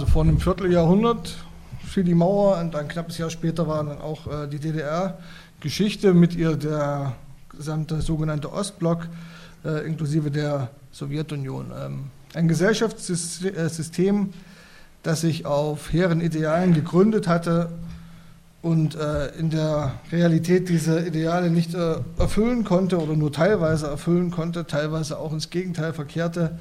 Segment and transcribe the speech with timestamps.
[0.00, 1.36] also vor einem Vierteljahrhundert
[1.84, 6.34] fiel die Mauer und ein knappes Jahr später war dann auch äh, die DDR-Geschichte mit
[6.34, 7.16] ihr der
[7.54, 9.08] gesamte sogenannte Ostblock
[9.62, 11.70] äh, inklusive der Sowjetunion.
[11.78, 14.32] Ähm, ein Gesellschaftssystem,
[15.02, 17.68] das sich auf hehren Idealen gegründet hatte
[18.62, 24.30] und äh, in der Realität diese Ideale nicht äh, erfüllen konnte oder nur teilweise erfüllen
[24.30, 26.58] konnte, teilweise auch ins Gegenteil verkehrte,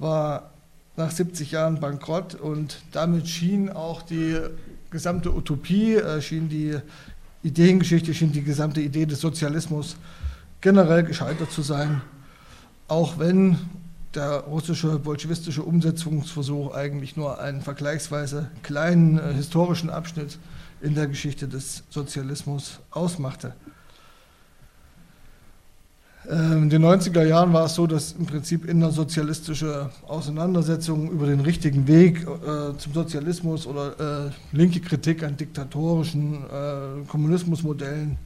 [0.00, 0.50] war
[0.96, 4.38] nach 70 Jahren bankrott und damit schien auch die
[4.90, 6.76] gesamte Utopie, äh, schien die
[7.42, 9.96] Ideengeschichte, schien die gesamte Idee des Sozialismus
[10.60, 12.00] generell gescheitert zu sein,
[12.88, 13.58] auch wenn
[14.14, 20.38] der russische bolschewistische Umsetzungsversuch eigentlich nur einen vergleichsweise kleinen äh, historischen Abschnitt
[20.80, 23.54] in der Geschichte des Sozialismus ausmachte.
[26.30, 31.40] Ähm, in den 90er Jahren war es so, dass im Prinzip innersozialistische Auseinandersetzungen über den
[31.40, 38.16] richtigen Weg äh, zum Sozialismus oder äh, linke Kritik an diktatorischen äh, Kommunismusmodellen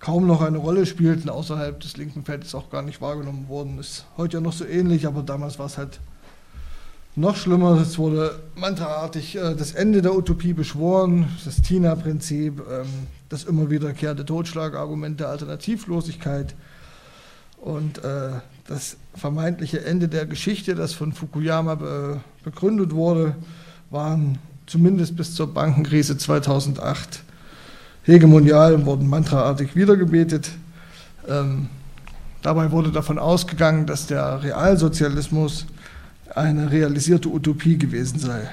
[0.00, 3.78] kaum noch eine Rolle spielten, außerhalb des linken Feldes auch gar nicht wahrgenommen wurden.
[3.78, 6.00] Ist heute ja noch so ähnlich, aber damals war es halt
[7.16, 7.80] noch schlimmer.
[7.80, 12.86] Es wurde mantraartig äh, das Ende der Utopie beschworen, das TINA-Prinzip, ähm,
[13.30, 16.54] das immer wiederkehrende Totschlagargument der Alternativlosigkeit
[17.60, 18.30] und äh,
[18.66, 23.34] das vermeintliche Ende der Geschichte, das von Fukuyama be begründet wurde,
[23.90, 27.22] waren zumindest bis zur Bankenkrise 2008
[28.04, 30.50] hegemonial und wurden mantraartig wiedergebetet.
[31.28, 31.68] Ähm,
[32.40, 35.66] dabei wurde davon ausgegangen, dass der Realsozialismus
[36.34, 38.48] eine realisierte Utopie gewesen sei.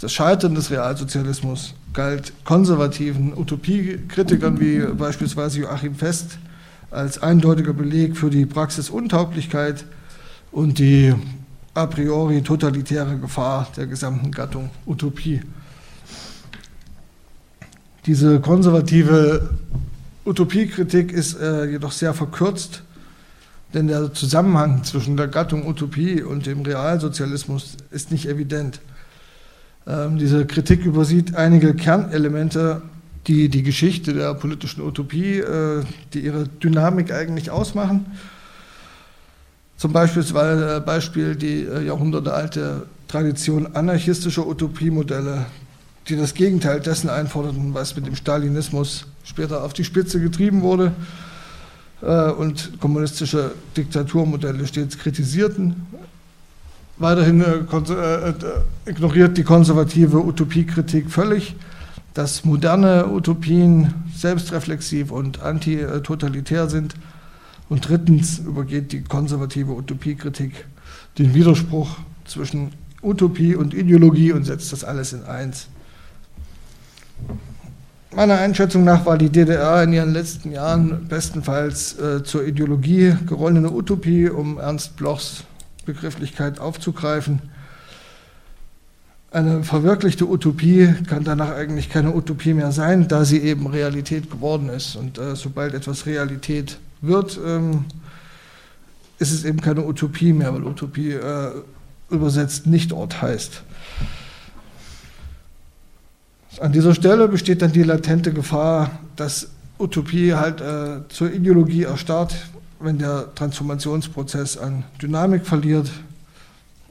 [0.00, 6.38] Das Scheitern des Realsozialismus galt konservativen Utopiekritikern wie beispielsweise Joachim Fest
[6.90, 9.84] als eindeutiger Beleg für die Praxisuntauglichkeit
[10.50, 11.14] und die
[11.74, 15.42] a priori totalitäre Gefahr der gesamten Gattung Utopie.
[18.06, 19.50] Diese konservative
[20.24, 22.82] Utopiekritik ist äh, jedoch sehr verkürzt,
[23.74, 28.80] denn der Zusammenhang zwischen der Gattung Utopie und dem Realsozialismus ist nicht evident.
[29.86, 32.82] Ähm, diese Kritik übersieht einige Kernelemente,
[33.28, 35.84] die die Geschichte der politischen Utopie, äh,
[36.14, 38.06] die ihre Dynamik eigentlich ausmachen.
[39.76, 45.46] Zum Beispiel, äh, Beispiel die äh, jahrhundertealte Tradition anarchistischer Utopiemodelle,
[46.08, 50.92] die das Gegenteil dessen einforderten, was mit dem Stalinismus später auf die Spitze getrieben wurde
[52.02, 55.86] äh, und kommunistische Diktaturmodelle stets kritisierten.
[57.00, 57.44] Weiterhin
[58.84, 61.54] ignoriert die konservative Utopiekritik völlig,
[62.18, 66.96] dass moderne Utopien selbstreflexiv und antitotalitär sind.
[67.68, 70.66] Und drittens übergeht die konservative Utopiekritik
[71.16, 75.68] den Widerspruch zwischen Utopie und Ideologie und setzt das alles in eins.
[78.12, 83.70] Meiner Einschätzung nach war die DDR in ihren letzten Jahren bestenfalls äh, zur Ideologie gerollene
[83.70, 85.44] Utopie, um Ernst Blochs
[85.86, 87.42] Begrifflichkeit aufzugreifen.
[89.30, 94.70] Eine verwirklichte Utopie kann danach eigentlich keine Utopie mehr sein, da sie eben Realität geworden
[94.70, 94.96] ist.
[94.96, 97.84] Und äh, sobald etwas Realität wird, ähm,
[99.18, 101.50] ist es eben keine Utopie mehr, weil Utopie äh,
[102.08, 103.62] übersetzt nicht Ort heißt.
[106.60, 112.34] An dieser Stelle besteht dann die latente Gefahr, dass Utopie halt äh, zur Ideologie erstarrt,
[112.80, 115.90] wenn der Transformationsprozess an Dynamik verliert.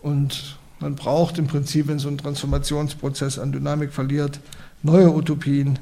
[0.03, 4.39] Und man braucht im Prinzip, wenn so ein Transformationsprozess an Dynamik verliert,
[4.83, 5.79] neue Utopien,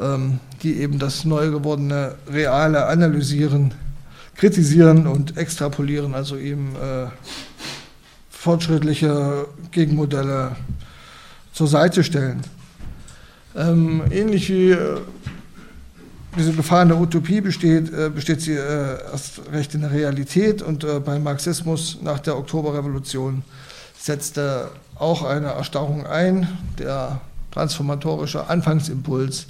[0.00, 3.74] ähm, die eben das neu gewordene Reale analysieren,
[4.36, 7.06] kritisieren und extrapolieren, also eben äh,
[8.30, 10.56] fortschrittliche Gegenmodelle
[11.52, 12.42] zur Seite stellen.
[13.54, 14.98] Ähm, ähnlich wie äh,
[16.36, 20.62] diese Gefahr in der Utopie besteht, äh, besteht sie äh, erst recht in der Realität
[20.62, 23.42] und äh, beim Marxismus nach der Oktoberrevolution
[24.02, 26.48] setzte auch eine Erstarrung ein.
[26.78, 27.20] Der
[27.52, 29.46] transformatorische Anfangsimpuls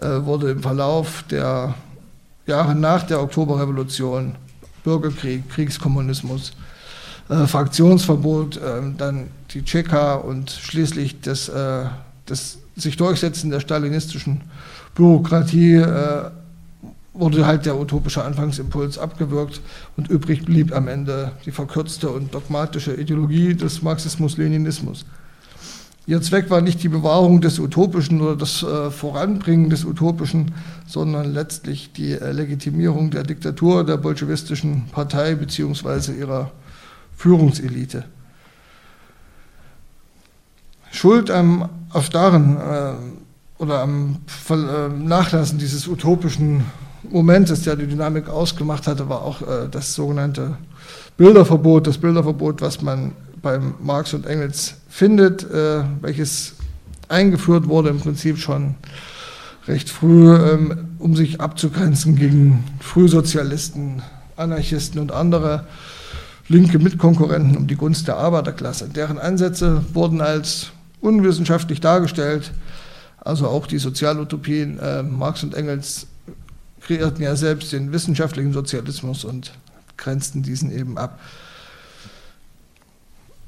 [0.00, 1.74] äh, wurde im Verlauf der
[2.46, 4.34] Jahre nach der Oktoberrevolution,
[4.82, 6.52] Bürgerkrieg, Kriegskommunismus,
[7.30, 11.86] äh, Fraktionsverbot, ähm, dann die Tscheka und schließlich das, äh,
[12.26, 14.42] das sich Durchsetzen der stalinistischen
[14.94, 15.76] Bürokratie
[17.14, 19.60] wurde halt der utopische Anfangsimpuls abgewürgt
[19.96, 25.06] und übrig blieb am Ende die verkürzte und dogmatische Ideologie des Marxismus-Leninismus.
[26.06, 30.52] Ihr Zweck war nicht die Bewahrung des Utopischen oder das äh, Voranbringen des Utopischen,
[30.86, 36.12] sondern letztlich die äh, Legitimierung der Diktatur der bolschewistischen Partei bzw.
[36.12, 36.50] ihrer
[37.16, 38.04] Führungselite.
[40.90, 42.92] Schuld am Erstarren äh,
[43.58, 44.18] oder am
[44.50, 46.64] äh, Nachlassen dieses utopischen
[47.10, 50.56] Momentes, der die Dynamik ausgemacht hatte, war auch äh, das sogenannte
[51.16, 56.54] Bilderverbot, das Bilderverbot, was man beim Marx und Engels findet, äh, welches
[57.08, 58.74] eingeführt wurde im Prinzip schon
[59.68, 64.02] recht früh, ähm, um sich abzugrenzen gegen Frühsozialisten,
[64.36, 65.66] Anarchisten und andere
[66.48, 68.88] linke Mitkonkurrenten um die Gunst der Arbeiterklasse.
[68.88, 70.68] Deren Ansätze wurden als
[71.00, 72.52] unwissenschaftlich dargestellt.
[73.18, 76.06] Also auch die Sozialutopien, äh, Marx und Engels
[76.86, 79.52] kreierten ja selbst den wissenschaftlichen Sozialismus und
[79.96, 81.18] grenzten diesen eben ab.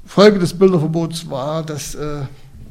[0.05, 2.21] Folge des Bilderverbots war, dass äh,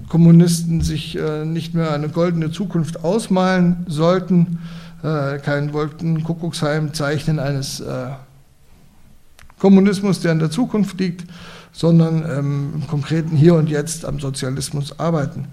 [0.09, 4.59] Kommunisten sich äh, nicht mehr eine goldene Zukunft ausmalen sollten,
[5.03, 8.09] äh, keinen Wolkenkuckucksheim zeichnen eines äh,
[9.59, 11.25] Kommunismus, der in der Zukunft liegt,
[11.73, 15.47] sondern ähm, im konkreten Hier und Jetzt am Sozialismus arbeiten.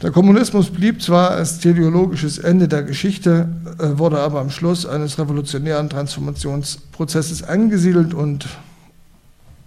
[0.00, 3.48] Der Kommunismus blieb zwar als teleologisches Ende der Geschichte,
[3.80, 8.46] äh, wurde aber am Schluss eines revolutionären Transformationsprozesses angesiedelt und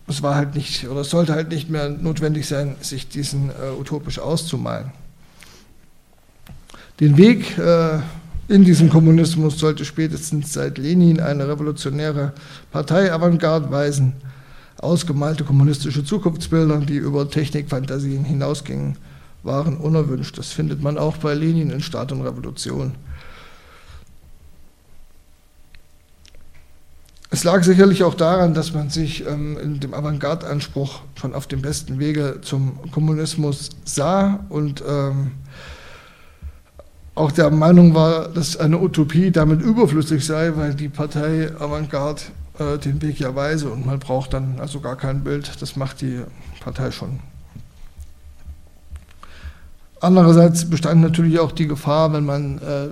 [0.08, 3.78] es war halt nicht oder es sollte halt nicht mehr notwendig sein, sich diesen äh,
[3.78, 4.92] utopisch auszumalen.
[7.02, 8.00] Den Weg äh,
[8.48, 12.32] in diesem Kommunismus sollte spätestens seit Lenin eine revolutionäre
[12.72, 14.14] Partei-Avantgarde weisen,
[14.78, 18.96] ausgemalte kommunistische Zukunftsbilder, die über Technikfantasien hinausgingen
[19.44, 20.38] waren unerwünscht.
[20.38, 22.94] Das findet man auch bei Lenin in Staat und Revolution.
[27.34, 31.62] Es lag sicherlich auch daran, dass man sich ähm, in dem Avantgarde-Anspruch schon auf dem
[31.62, 35.32] besten Wege zum Kommunismus sah und ähm,
[37.16, 42.22] auch der Meinung war, dass eine Utopie damit überflüssig sei, weil die Partei Avantgarde
[42.60, 46.02] äh, den Weg ja weise und man braucht dann also gar kein Bild, das macht
[46.02, 46.20] die
[46.60, 47.31] Partei schon.
[50.02, 52.88] Andererseits bestand natürlich auch die Gefahr, wenn man äh,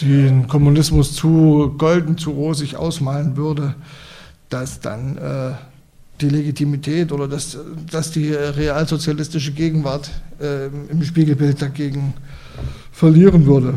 [0.00, 3.74] den Kommunismus zu golden, zu rosig ausmalen würde,
[4.48, 5.50] dass dann äh,
[6.20, 7.58] die Legitimität oder dass,
[7.90, 10.10] dass die realsozialistische Gegenwart
[10.40, 12.14] äh, im Spiegelbild dagegen
[12.92, 13.74] verlieren würde.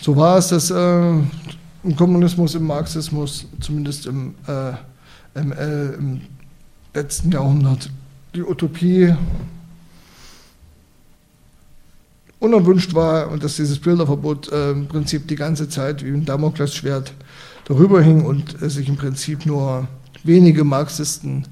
[0.00, 1.10] So war es, dass äh,
[1.84, 6.20] im Kommunismus, im Marxismus, zumindest im äh, ML im
[6.94, 7.90] letzten Jahrhundert,
[8.34, 9.14] die Utopie
[12.40, 17.12] unerwünscht war und dass dieses Bilderverbot äh, im Prinzip die ganze Zeit wie ein Damoklesschwert
[17.66, 19.86] darüber hing und äh, sich im Prinzip nur
[20.24, 21.46] wenige Marxisten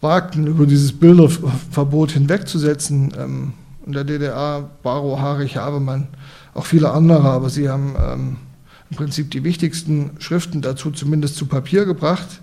[0.00, 3.12] wagten, über dieses Bilderverbot hinwegzusetzen.
[3.18, 3.52] Ähm,
[3.86, 6.08] in der DDR, Baro, Harich, Habermann,
[6.54, 8.36] auch viele andere, aber sie haben ähm,
[8.90, 12.40] im Prinzip die wichtigsten Schriften dazu zumindest zu Papier gebracht.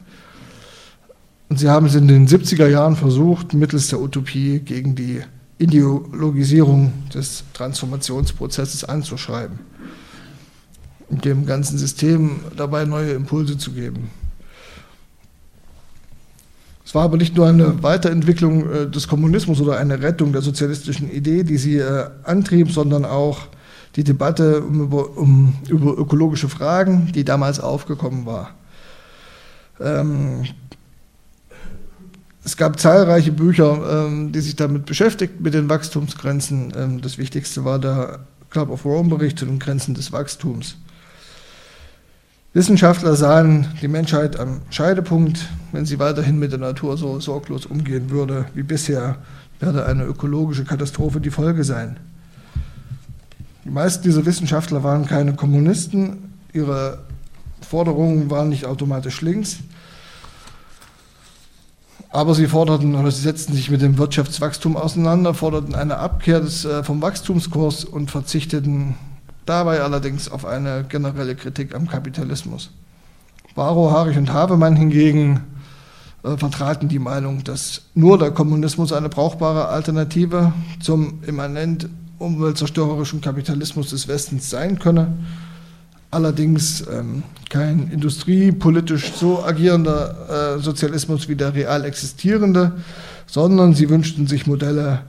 [1.49, 5.21] Und sie haben es in den 70er Jahren versucht, mittels der Utopie gegen die
[5.59, 9.59] Ideologisierung des Transformationsprozesses anzuschreiben
[11.09, 14.09] und dem ganzen System dabei neue Impulse zu geben.
[16.85, 21.11] Es war aber nicht nur eine Weiterentwicklung äh, des Kommunismus oder eine Rettung der sozialistischen
[21.11, 23.47] Idee, die sie äh, antrieb, sondern auch
[23.97, 28.51] die Debatte um, über, um, über, ökologische Fragen, die damals aufgekommen war.
[29.81, 30.45] Ähm,
[32.47, 36.71] es gab zahlreiche Bücher, ähm, die sich damit beschäftigt, mit den Wachstumsgrenzen.
[36.77, 38.19] Ähm, das wichtigste war der
[38.49, 40.77] Club of Rome Bericht zu den Grenzen des Wachstums.
[42.53, 45.45] Wissenschaftler sahen die Menschheit am Scheidepunkt.
[45.73, 49.17] Wenn sie weiterhin mit der Natur so sorglos umgehen würde wie bisher,
[49.59, 51.99] werde eine ökologische Katastrophe die Folge sein.
[53.65, 56.31] Die meisten dieser Wissenschaftler waren keine Kommunisten.
[56.53, 56.99] Ihre
[57.59, 59.57] Forderungen waren nicht automatisch links.
[62.17, 66.65] Aber sie forderten oder sie setzten sich mit dem Wirtschaftswachstum auseinander, forderten eine Abkehr des,
[66.65, 68.95] äh, vom Wachstumskurs und verzichteten
[69.45, 72.71] dabei allerdings auf eine generelle Kritik am Kapitalismus.
[73.53, 75.41] Barrow, Harich und Havemann hingegen
[76.23, 83.91] äh, vertraten die Meinung, dass nur der Kommunismus eine brauchbare Alternative zum immanent umweltzerstörerischen Kapitalismus
[83.91, 85.13] des Westens sein könne
[86.17, 92.71] allerdings ähm, kein industriepolitisch so agierender äh, Sozialismus wie der real existierende,
[93.27, 95.03] sondern sie wünschten sich Modelle,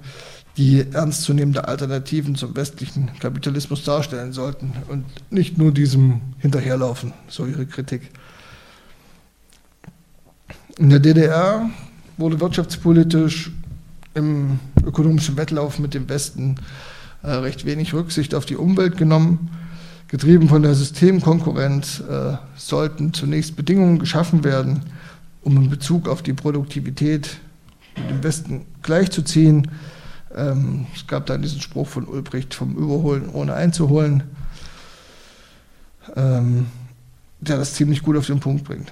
[0.59, 7.65] die ernstzunehmende Alternativen zum westlichen Kapitalismus darstellen sollten und nicht nur diesem hinterherlaufen, so ihre
[7.65, 8.03] Kritik.
[10.77, 11.71] In der DDR
[12.19, 13.50] wurde wirtschaftspolitisch
[14.12, 16.57] im ökonomischen Wettlauf mit dem Westen
[17.23, 19.50] äh, recht wenig Rücksicht auf die Umwelt genommen.
[20.09, 24.81] Getrieben von der Systemkonkurrenz äh, sollten zunächst Bedingungen geschaffen werden,
[25.43, 27.38] um in Bezug auf die Produktivität
[27.95, 29.71] mit dem Westen gleichzuziehen.
[30.35, 34.23] Ähm, es gab dann diesen Spruch von Ulbricht vom Überholen ohne einzuholen,
[36.17, 36.67] ähm,
[37.41, 38.91] der das ziemlich gut auf den Punkt bringt.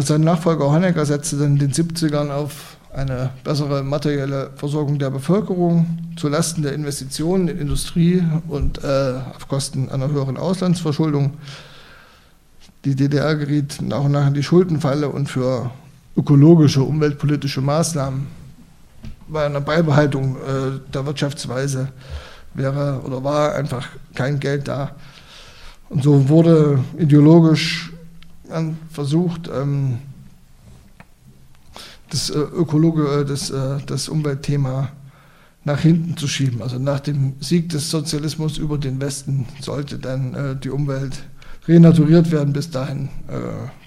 [0.00, 5.86] Sein Nachfolger Honecker setzte dann in den 70ern auf eine bessere materielle Versorgung der Bevölkerung
[6.16, 11.34] zulasten der Investitionen in Industrie und äh, auf Kosten einer höheren Auslandsverschuldung.
[12.84, 15.70] Die DDR geriet nach und nach in die Schuldenfalle und für
[16.16, 18.26] ökologische, umweltpolitische Maßnahmen
[19.28, 21.90] bei einer Beibehaltung äh, der Wirtschaftsweise
[22.54, 24.90] wäre oder war einfach kein Geld da.
[25.88, 27.92] Und so wurde ideologisch
[28.90, 29.98] versucht, ähm,
[32.10, 34.88] das äh, Ökologe, äh, das, äh, das Umweltthema
[35.64, 36.62] nach hinten zu schieben.
[36.62, 41.24] Also nach dem Sieg des Sozialismus über den Westen sollte dann die Umwelt
[41.66, 42.54] renaturiert werden.
[42.54, 43.10] Bis dahin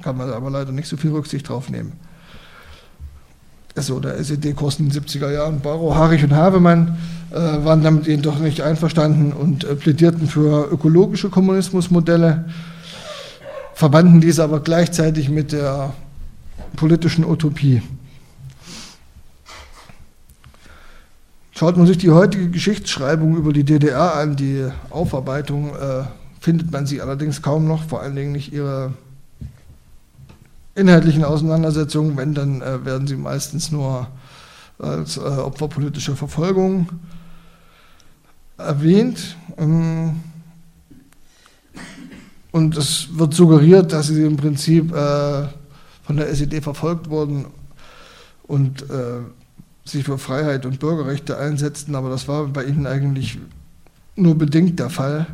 [0.04, 1.94] kann man aber leider nicht so viel Rücksicht drauf nehmen.
[3.76, 6.98] Also der SED-Kurs in den 70er Jahren, Barrow, Harich und Havemann
[7.32, 12.46] waren damit eben doch nicht einverstanden und plädierten für ökologische Kommunismusmodelle
[13.74, 15.94] verbanden diese aber gleichzeitig mit der
[16.76, 17.82] politischen Utopie.
[21.62, 26.06] Schaut man sich die heutige Geschichtsschreibung über die DDR an, die Aufarbeitung, äh,
[26.40, 28.94] findet man sie allerdings kaum noch, vor allen Dingen nicht ihre
[30.74, 34.08] inhaltlichen Auseinandersetzungen, wenn, dann äh, werden sie meistens nur
[34.80, 36.90] als äh, Opfer politischer Verfolgung
[38.58, 39.38] erwähnt.
[39.60, 40.20] Ähm,
[42.52, 45.44] und es wird suggeriert, dass sie im Prinzip äh,
[46.02, 47.46] von der SED verfolgt wurden
[48.48, 49.20] und äh,
[49.86, 53.40] sich für Freiheit und Bürgerrechte einsetzten, aber das war bei ihnen eigentlich
[54.16, 55.26] nur bedingt der Fall.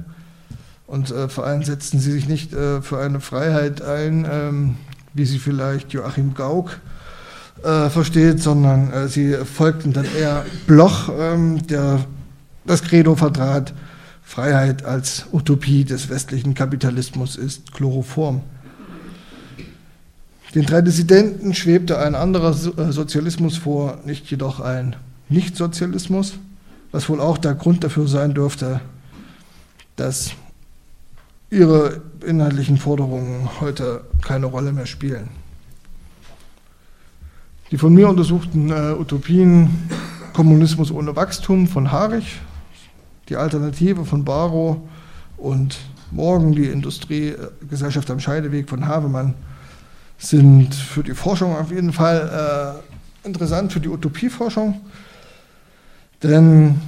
[0.86, 4.76] Und äh, vor allem setzten sie sich nicht äh, für eine Freiheit ein, ähm,
[5.14, 6.80] wie sie vielleicht Joachim Gauck
[7.64, 12.06] äh, versteht, sondern äh, sie folgten dann eher Bloch, ähm, der
[12.66, 13.74] das Credo vertrat,
[14.24, 18.42] Freiheit als Utopie des westlichen Kapitalismus ist Chloroform.
[20.58, 24.96] Den drei Dissidenten schwebte ein anderer äh, Sozialismus vor, nicht jedoch ein
[25.30, 26.40] Nichtsozialismus,
[26.92, 28.82] was wohl auch der Grund dafür sein dürfte,
[29.98, 30.32] dass
[31.52, 35.30] ihre inhaltlichen Forderungen heute keine Rolle mehr spielen.
[37.70, 39.70] Die von mir untersuchten äh, Utopien
[40.34, 42.42] Kommunismus ohne Wachstum von Harich
[43.30, 44.78] die Alternative von Barrow
[45.38, 45.78] und
[46.10, 49.36] morgen die Industriegesellschaft am Scheideweg von Havemann
[50.18, 52.82] sind für die Forschung auf jeden Fall
[53.24, 54.82] äh, interessant, für die Utopieforschung,
[56.24, 56.82] denn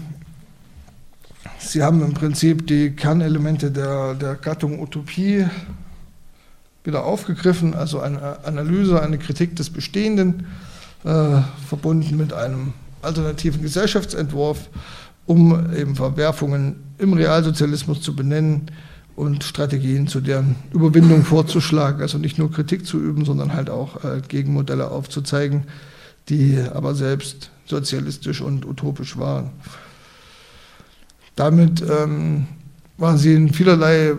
[1.60, 5.46] sie haben im Prinzip die Kernelemente der, der Gattung Utopie
[6.84, 10.48] wieder aufgegriffen, also eine Analyse, eine Kritik des Bestehenden,
[11.04, 14.70] äh, verbunden mit einem alternativen Gesellschaftsentwurf
[15.30, 18.72] um eben Verwerfungen im Realsozialismus zu benennen
[19.20, 22.02] und Strategien zu deren Überwindung vorzuschlagen.
[22.02, 25.66] Also nicht nur Kritik zu üben, sondern halt auch äh, Gegenmodelle aufzuzeigen,
[26.30, 29.50] die aber selbst sozialistisch und utopisch waren.
[31.36, 32.48] Damit ähm,
[32.98, 34.14] waren sie in vielerlei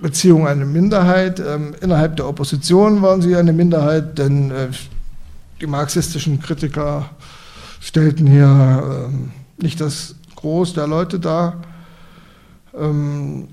[0.00, 1.38] Beziehungen eine Minderheit.
[1.38, 4.68] Ähm, innerhalb der Opposition waren sie eine Minderheit, denn äh,
[5.60, 7.10] die marxistischen Kritiker
[7.80, 11.60] stellten hier ähm, nicht das Groß der Leute da.
[12.74, 13.48] Ähm,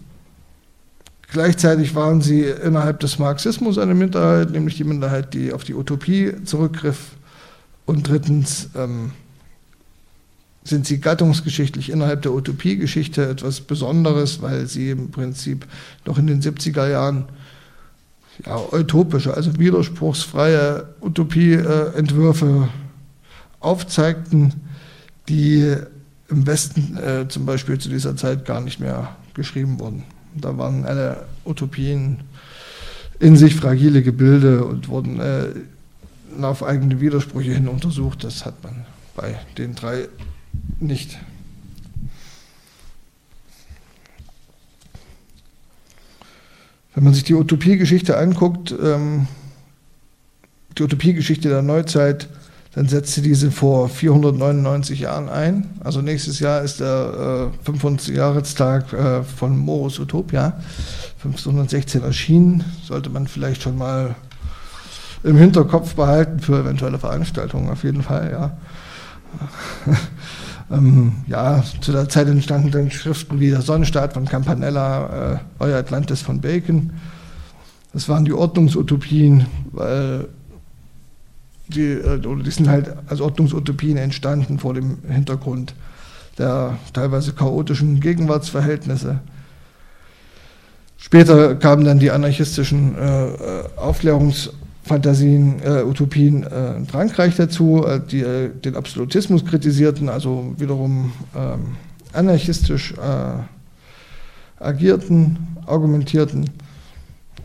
[1.34, 6.34] gleichzeitig waren sie innerhalb des Marxismus eine Minderheit, nämlich die Minderheit, die auf die Utopie
[6.46, 7.12] zurückgriff.
[7.86, 9.12] Und drittens ähm,
[10.64, 15.68] sind sie gattungsgeschichtlich innerhalb der Utopiegeschichte etwas Besonderes, weil sie im Prinzip
[16.06, 17.26] noch in den 70er Jahren
[18.46, 22.70] ja, utopische, also widerspruchsfreie Utopieentwürfe
[23.60, 24.54] aufzeigten,
[25.28, 25.76] die
[26.30, 30.04] im Westen äh, zum Beispiel zu dieser Zeit gar nicht mehr geschrieben wurden.
[30.36, 32.22] Da waren alle Utopien
[33.20, 35.50] in sich fragile Gebilde und wurden äh,
[36.42, 38.24] auf eigene Widersprüche hin untersucht.
[38.24, 38.86] Das hat man
[39.16, 40.08] bei den drei
[40.80, 41.18] nicht.
[46.96, 49.28] Wenn man sich die Utopiegeschichte anguckt, ähm,
[50.78, 52.28] die Utopiegeschichte der Neuzeit,
[52.76, 55.70] dann setzte diese vor 499 Jahren ein.
[55.84, 58.08] Also nächstes Jahr ist der äh, 500.
[58.08, 60.54] Jahrestag äh, von Morus Utopia,
[61.18, 62.64] 1516 erschienen.
[62.84, 64.16] Sollte man vielleicht schon mal
[65.24, 68.58] im Hinterkopf behalten für eventuelle Veranstaltungen, auf jeden Fall, ja.
[70.76, 75.78] ähm, ja, zu der Zeit entstanden dann Schriften wie der Sonnenstaat von Campanella, äh, Euer
[75.78, 76.92] Atlantis von Bacon.
[77.94, 80.28] Das waren die Ordnungsutopien, weil
[81.68, 85.74] die, äh, die sind halt als Ordnungsutopien entstanden vor dem Hintergrund
[86.38, 89.20] der teilweise chaotischen Gegenwartsverhältnisse.
[90.98, 98.00] Später kamen dann die anarchistischen äh, äh Aufklärungsfantasien, äh, Utopien äh, in Frankreich dazu, äh,
[98.00, 98.24] die
[98.64, 101.76] den Absolutismus kritisierten, also wiederum ähm,
[102.14, 102.94] anarchistisch
[104.60, 106.50] agierten, argumentierten.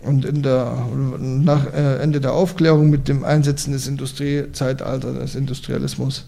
[0.03, 0.87] Und in der,
[1.19, 6.27] nach Ende der Aufklärung mit dem Einsetzen des Industriezeitalters, des Industrialismus,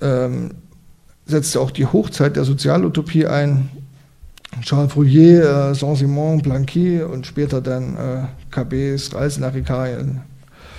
[0.00, 0.50] ähm,
[1.26, 3.70] setzte auch die Hochzeit der Sozialutopie ein.
[4.62, 10.22] Charles Fourier, äh, Saint-Simon, Blanqui und später dann äh, KBs Reise nach Italien,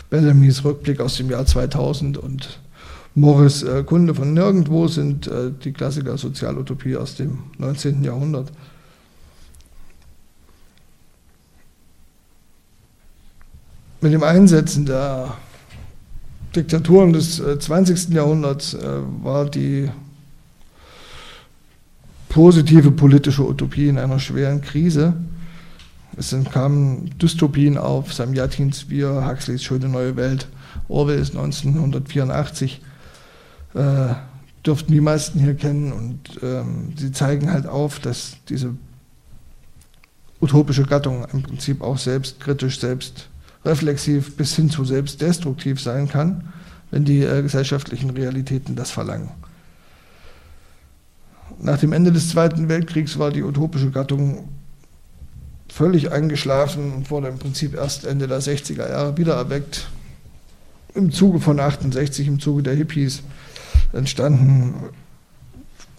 [0.10, 2.60] Bellamy's Rückblick aus dem Jahr 2000 und
[3.16, 8.04] Morris äh, Kunde von Nirgendwo sind äh, die Klassiker Sozialutopie aus dem 19.
[8.04, 8.52] Jahrhundert.
[14.04, 15.36] Mit dem Einsetzen der
[16.56, 18.10] Diktaturen des 20.
[18.10, 19.92] Äh, Jahrhunderts äh, war die
[22.28, 25.14] positive politische Utopie in einer schweren Krise.
[26.18, 30.48] Es kamen Dystopien auf, Samyatins Wir, Huxleys Schöne neue Welt,
[30.88, 32.82] Orwell ist 1984,
[33.76, 34.16] äh,
[34.66, 38.74] dürften die meisten hier kennen und ähm, sie zeigen halt auf, dass diese
[40.42, 42.80] utopische Gattung im Prinzip auch selbstkritisch,
[43.64, 46.52] selbstreflexiv bis hin zu selbstdestruktiv sein kann,
[46.90, 49.30] wenn die äh, gesellschaftlichen Realitäten das verlangen.
[51.60, 54.50] Nach dem Ende des Zweiten Weltkriegs war die utopische Gattung
[55.70, 59.88] völlig eingeschlafen und wurde im Prinzip erst Ende der 60er Jahre wiedererweckt.
[60.96, 63.22] Im Zuge von 68, im Zuge der Hippies,
[63.94, 64.74] entstanden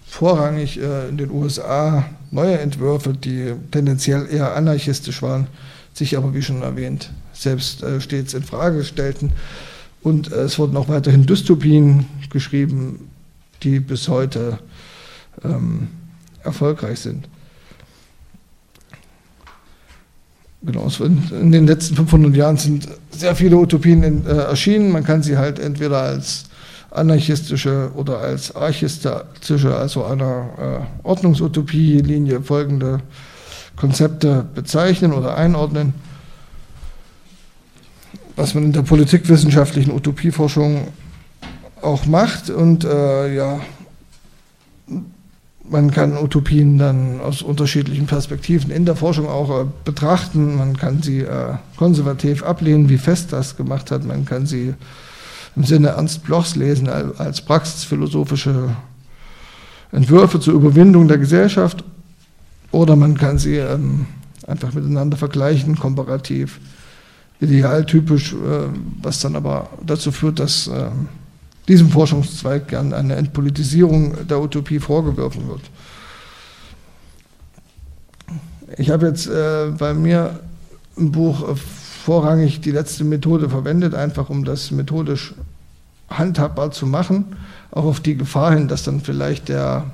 [0.07, 5.47] vorrangig äh, in den USA neue Entwürfe, die tendenziell eher anarchistisch waren,
[5.95, 7.13] sich aber, wie schon erwähnt,
[7.43, 9.33] selbst äh, stets in Frage stellten.
[10.03, 13.11] Und äh, es wurden auch weiterhin Dystopien geschrieben,
[13.63, 14.59] die bis heute
[15.45, 15.89] ähm,
[16.43, 17.29] erfolgreich sind.
[20.65, 24.93] Genau, in den letzten 500 Jahren sind sehr viele Utopien in, äh, erschienen.
[24.93, 26.45] Man kann sie halt entweder als
[26.91, 33.01] anarchistische oder als archistische, also einer äh, Ordnungsutopie-Linie folgende
[33.77, 35.95] Konzepte bezeichnen oder einordnen.
[38.37, 40.89] Was man in der politikwissenschaftlichen Utopieforschung
[41.83, 43.61] auch macht und äh, ja,
[45.69, 50.57] man kann Utopien dann aus unterschiedlichen Perspektiven in der Forschung auch äh, betrachten.
[50.57, 54.05] Man kann sie äh, konservativ ablehnen, wie Fest das gemacht hat.
[54.05, 54.75] Man kann sie
[55.57, 58.77] im Sinne Ernst Blochs lesen als praxisphilosophische
[59.93, 61.85] Entwürfe zur Überwindung der Gesellschaft.
[62.71, 64.07] Oder man kann sie ähm,
[64.47, 66.59] einfach miteinander vergleichen, komparativ,
[67.43, 68.37] idealtypisch, äh,
[69.03, 71.09] was dann aber dazu führt, dass ähm,
[71.69, 75.63] diesem Forschungszweig gern eine Entpolitisierung der Utopie vorgeworfen wird.
[78.79, 80.41] Ich habe jetzt äh, bei mir
[80.97, 81.55] im Buch äh,
[82.05, 85.35] vorrangig die letzte Methode verwendet, einfach um das methodisch
[86.09, 87.37] handhabbar zu machen,
[87.71, 89.91] auch auf die Gefahr hin, dass dann vielleicht der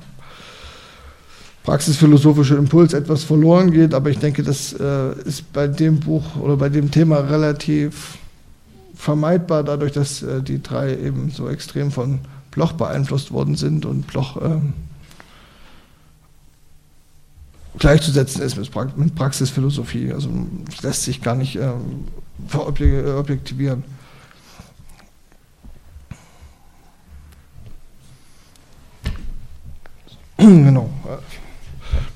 [1.63, 6.57] praxisphilosophische Impuls etwas verloren geht, aber ich denke, das äh, ist bei dem Buch oder
[6.57, 8.17] bei dem Thema relativ
[8.95, 12.19] vermeidbar, dadurch, dass äh, die drei eben so extrem von
[12.51, 14.73] Bloch beeinflusst worden sind und Bloch ähm,
[17.77, 20.11] gleichzusetzen ist mit, Praxisphilosophie.
[20.11, 20.29] Also
[20.81, 22.05] lässt sich gar nicht ähm,
[22.47, 23.83] verobjektivieren.
[30.37, 30.89] genau.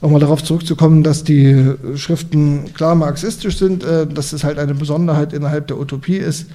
[0.04, 5.34] Nochmal darauf zurückzukommen, dass die Schriften klar marxistisch sind, äh, dass es halt eine Besonderheit
[5.34, 6.46] innerhalb der Utopie ist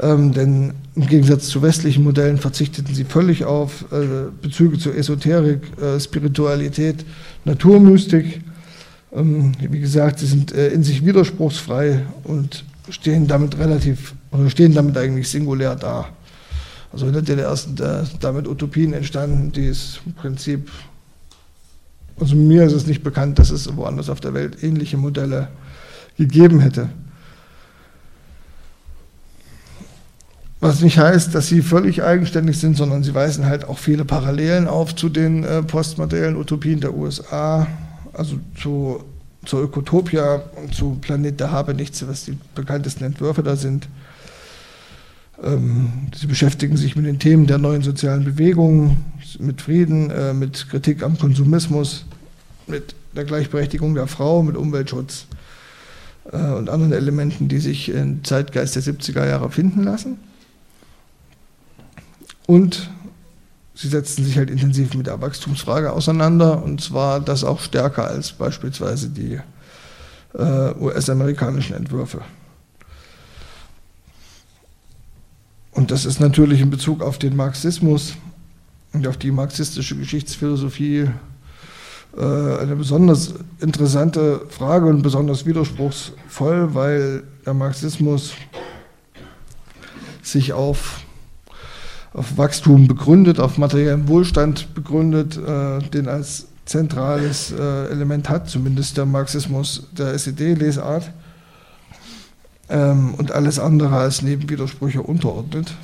[0.00, 5.62] ähm, denn im Gegensatz zu westlichen Modellen verzichteten sie völlig auf äh, Bezüge zur Esoterik,
[5.80, 7.04] äh, Spiritualität,
[7.44, 8.42] Naturmystik.
[9.12, 14.74] Ähm, wie gesagt, sie sind äh, in sich widerspruchsfrei und stehen damit relativ oder stehen
[14.74, 16.08] damit eigentlich singulär da.
[16.92, 20.70] Also in der DDR sind äh, damit Utopien entstanden, die es im Prinzip,
[22.18, 25.48] also mir ist es nicht bekannt, dass es woanders auf der Welt ähnliche Modelle
[26.16, 26.88] gegeben hätte.
[30.60, 34.68] Was nicht heißt, dass sie völlig eigenständig sind, sondern sie weisen halt auch viele Parallelen
[34.68, 37.66] auf zu den äh, postmodernen Utopien der USA,
[38.14, 39.04] also zu,
[39.44, 43.86] zur Ökotopia und zu Planet der Habe nichts, was die bekanntesten Entwürfe da sind.
[45.42, 49.04] Ähm, sie beschäftigen sich mit den Themen der neuen sozialen Bewegungen,
[49.38, 52.06] mit Frieden, äh, mit Kritik am Konsumismus,
[52.66, 55.26] mit der Gleichberechtigung der Frau, mit Umweltschutz.
[56.32, 60.18] äh, und anderen Elementen, die sich im Zeitgeist der 70er Jahre finden lassen.
[62.46, 62.90] Und
[63.74, 68.32] sie setzten sich halt intensiv mit der Wachstumsfrage auseinander und zwar das auch stärker als
[68.32, 69.38] beispielsweise die
[70.34, 72.22] äh, US-amerikanischen Entwürfe.
[75.76, 78.14] Und das ist natürlich in Bezug auf den Marxismus
[78.94, 81.06] und auf die marxistische Geschichtsphilosophie
[82.16, 88.32] äh, eine besonders interessante Frage und besonders widerspruchsvoll, weil der Marxismus
[90.22, 91.02] sich auf,
[92.14, 98.96] auf Wachstum begründet, auf materiellen Wohlstand begründet, äh, den als zentrales äh, Element hat, zumindest
[98.96, 101.12] der Marxismus der SED-Lesart
[102.68, 105.74] ähm, und alles andere als Nebenwidersprüche unterordnet.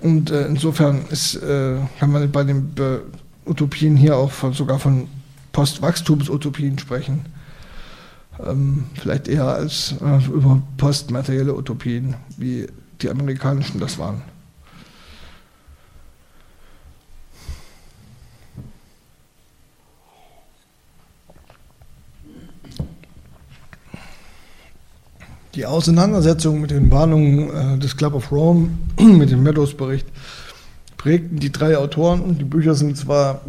[0.00, 3.02] Und äh, insofern ist, äh, kann man bei den Be
[3.46, 5.06] Utopien hier auch von, sogar von
[5.52, 7.26] Postwachstumsutopien sprechen.
[8.44, 12.66] Ähm, vielleicht eher als äh, über postmaterielle Utopien, wie
[13.00, 14.22] die amerikanischen das waren.
[25.56, 30.06] Die Auseinandersetzung mit den Warnungen äh, des Club of Rome, mit dem Meadows-Bericht,
[30.98, 32.36] prägten die drei Autoren.
[32.36, 33.40] Die Bücher sind zwar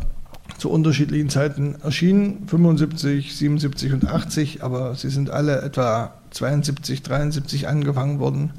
[0.57, 7.67] zu unterschiedlichen Zeiten erschienen, 75, 77 und 80, aber sie sind alle etwa 72, 73
[7.67, 8.51] angefangen worden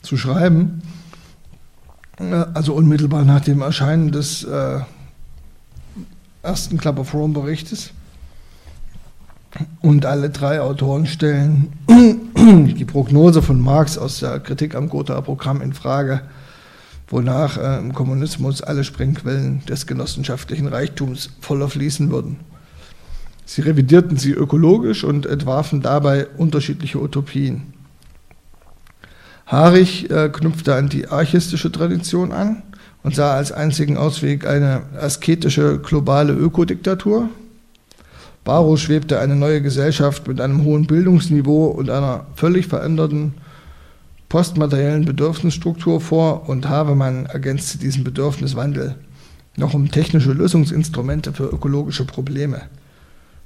[0.00, 0.80] zu schreiben.
[2.18, 4.80] Äh, also unmittelbar nach dem Erscheinen des äh,
[6.42, 7.90] ersten Club of Rome Berichtes.
[9.82, 11.72] Und alle drei Autoren stellen
[12.50, 16.22] die Prognose von Marx aus der Kritik am Gotha-Programm in Frage,
[17.06, 22.40] wonach äh, im Kommunismus alle Sprengquellen des genossenschaftlichen Reichtums voller fließen würden.
[23.44, 27.72] Sie revidierten sie ökologisch und entwarfen dabei unterschiedliche Utopien.
[29.46, 32.64] Harich äh, knüpfte an die archistische Tradition an
[33.04, 37.28] und sah als einzigen Ausweg eine asketische globale Ökodiktatur,
[38.44, 43.34] Barrow schwebte eine neue Gesellschaft mit einem hohen Bildungsniveau und einer völlig veränderten
[44.28, 48.94] postmateriellen Bedürfnisstruktur vor und Havemann ergänzte diesen Bedürfniswandel
[49.56, 52.62] noch um technische Lösungsinstrumente für ökologische Probleme.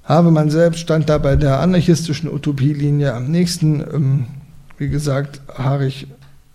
[0.04, 3.80] Havemann selbst stand dabei der anarchistischen Utopielinie am nächsten.
[3.80, 4.26] Ähm,
[4.76, 6.06] wie gesagt, Harich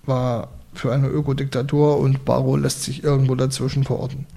[0.05, 4.27] war für eine Ökodiktatur und Barrow lässt sich irgendwo dazwischen verorten.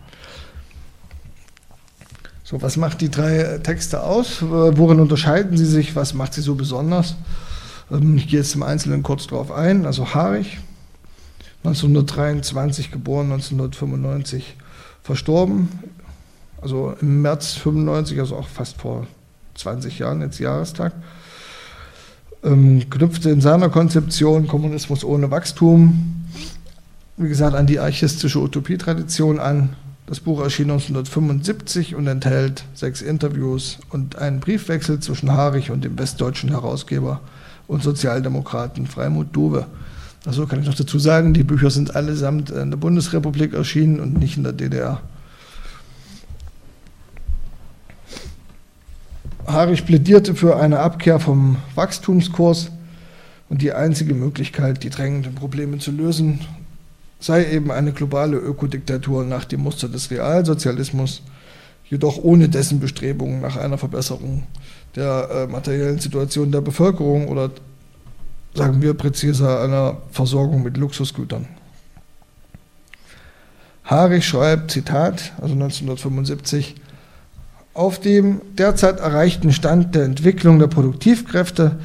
[2.53, 4.43] So, was macht die drei Texte aus?
[4.43, 5.97] Worin unterscheiden sie sich?
[5.97, 7.17] Was macht sie so besonders?
[7.91, 9.87] Ähm, ich gehe jetzt im Einzelnen kurz darauf ein.
[9.87, 10.59] Also Harich,
[11.65, 14.55] 1923 geboren, 1995
[15.03, 15.71] verstorben.
[16.61, 19.07] Also im März 95, also auch fast vor
[19.55, 20.93] 20 Jahren, jetzt Jahrestag.
[22.45, 26.27] Ähm, knüpfte in seiner Konzeption Kommunismus ohne Wachstum,
[27.17, 29.75] wie gesagt, an die archistische Utopietradition an,
[30.07, 35.99] das Buch erschien 1975 und enthält sechs Interviews und einen Briefwechsel zwischen Harich und dem
[35.99, 37.21] westdeutschen Herausgeber
[37.69, 39.67] und Sozialdemokraten Freimut Dowe.
[40.27, 44.19] Also kann ich noch dazu sagen, die Bücher sind allesamt in der Bundesrepublik erschienen und
[44.19, 45.01] nicht in der DDR.
[49.47, 52.71] Harich plädierte für eine Abkehr vom Wachstumskurs
[53.49, 56.41] und die einzige Möglichkeit, die drängenden Probleme zu lösen,
[57.23, 61.23] sei eben eine globale Ökodiktatur nach dem Muster des Realsozialismus,
[61.89, 64.43] jedoch ohne dessen Bestrebungen nach einer Verbesserung
[64.97, 67.51] der äh, materiellen Situation der Bevölkerung oder
[68.55, 71.47] sagen wir präziser einer Versorgung mit Luxusgütern.
[73.85, 76.75] Harich schreibt, Zitat, also 1975,
[77.73, 81.79] auf dem derzeit erreichten Stand der Entwicklung der Produktivkräfte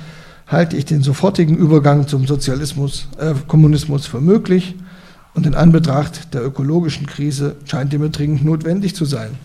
[0.48, 4.76] halte ich den sofortigen Übergang zum Sozialismus, äh, Kommunismus für möglich
[5.38, 9.38] und in Anbetracht der ökologischen Krise scheint die mir dringend notwendig zu sein.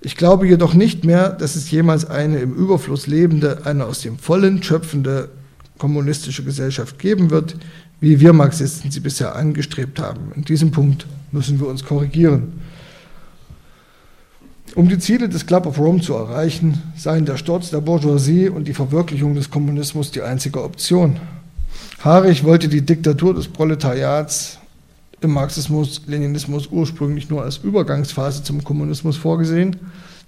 [0.00, 4.16] Ich glaube jedoch nicht mehr, dass es jemals eine im Überfluss lebende, eine aus dem
[4.16, 5.28] Vollen schöpfende
[5.76, 7.56] kommunistische Gesellschaft geben wird,
[8.00, 10.30] wie wir Marxisten sie bisher angestrebt haben.
[10.36, 12.60] In diesem Punkt müssen wir uns korrigieren.
[14.76, 18.68] Um die Ziele des Club of Rome zu erreichen, seien der Sturz der Bourgeoisie und
[18.68, 21.18] die Verwirklichung des Kommunismus die einzige Option.
[22.04, 24.58] Harich wollte die Diktatur des Proletariats
[25.22, 29.76] im Marxismus, Leninismus ursprünglich nur als Übergangsphase zum Kommunismus vorgesehen,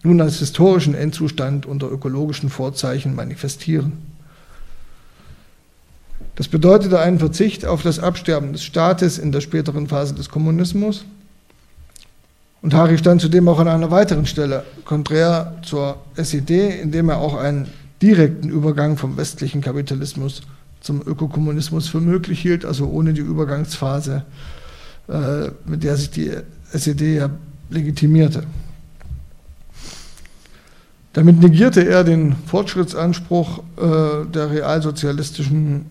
[0.03, 3.93] nun als historischen Endzustand unter ökologischen Vorzeichen manifestieren.
[6.37, 11.05] Das bedeutete einen Verzicht auf das Absterben des Staates in der späteren Phase des Kommunismus.
[12.61, 17.35] Und Hari stand zudem auch an einer weiteren Stelle, konträr zur SED, indem er auch
[17.35, 17.69] ein
[18.03, 20.43] direkten Übergang vom westlichen Kapitalismus
[20.81, 24.64] zum Ökokommunismus für möglich hielt, also ohne die Übergangsphase, äh,
[25.67, 26.31] mit der sich die
[26.73, 27.31] SED ja
[27.71, 28.45] legitimierte.
[31.15, 35.87] Damit negierte er den Fortschrittsanspruch äh, der realsozialistischen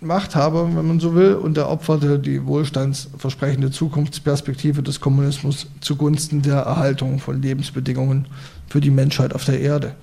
[0.00, 6.58] Machthaber, wenn man so will, und er opferte die wohlstandsversprechende Zukunftsperspektive des Kommunismus zugunsten der
[6.58, 8.26] Erhaltung von Lebensbedingungen
[8.68, 9.94] für die Menschheit auf der Erde.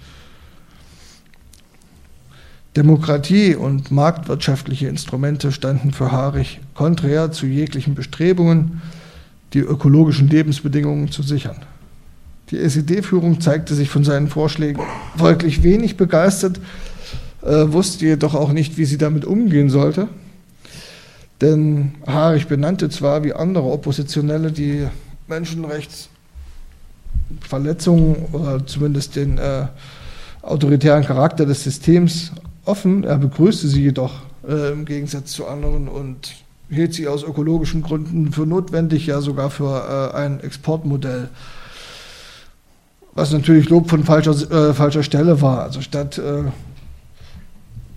[2.75, 8.81] Demokratie und marktwirtschaftliche Instrumente standen für Harich konträr zu jeglichen Bestrebungen,
[9.53, 11.57] die ökologischen Lebensbedingungen zu sichern.
[12.49, 14.81] Die SED-Führung zeigte sich von seinen Vorschlägen
[15.17, 16.59] folglich wenig begeistert,
[17.43, 20.07] äh, wusste jedoch auch nicht, wie sie damit umgehen sollte.
[21.41, 24.87] Denn Harich benannte zwar wie andere Oppositionelle die
[25.27, 29.67] Menschenrechtsverletzungen oder zumindest den äh,
[30.41, 32.31] autoritären Charakter des Systems
[32.65, 33.03] offen.
[33.03, 36.35] Er begrüßte sie jedoch äh, im Gegensatz zu anderen und
[36.69, 41.29] hielt sie aus ökologischen Gründen für notwendig, ja sogar für äh, ein Exportmodell.
[43.13, 45.61] Was natürlich Lob von falscher, äh, falscher Stelle war.
[45.61, 46.43] Also statt äh,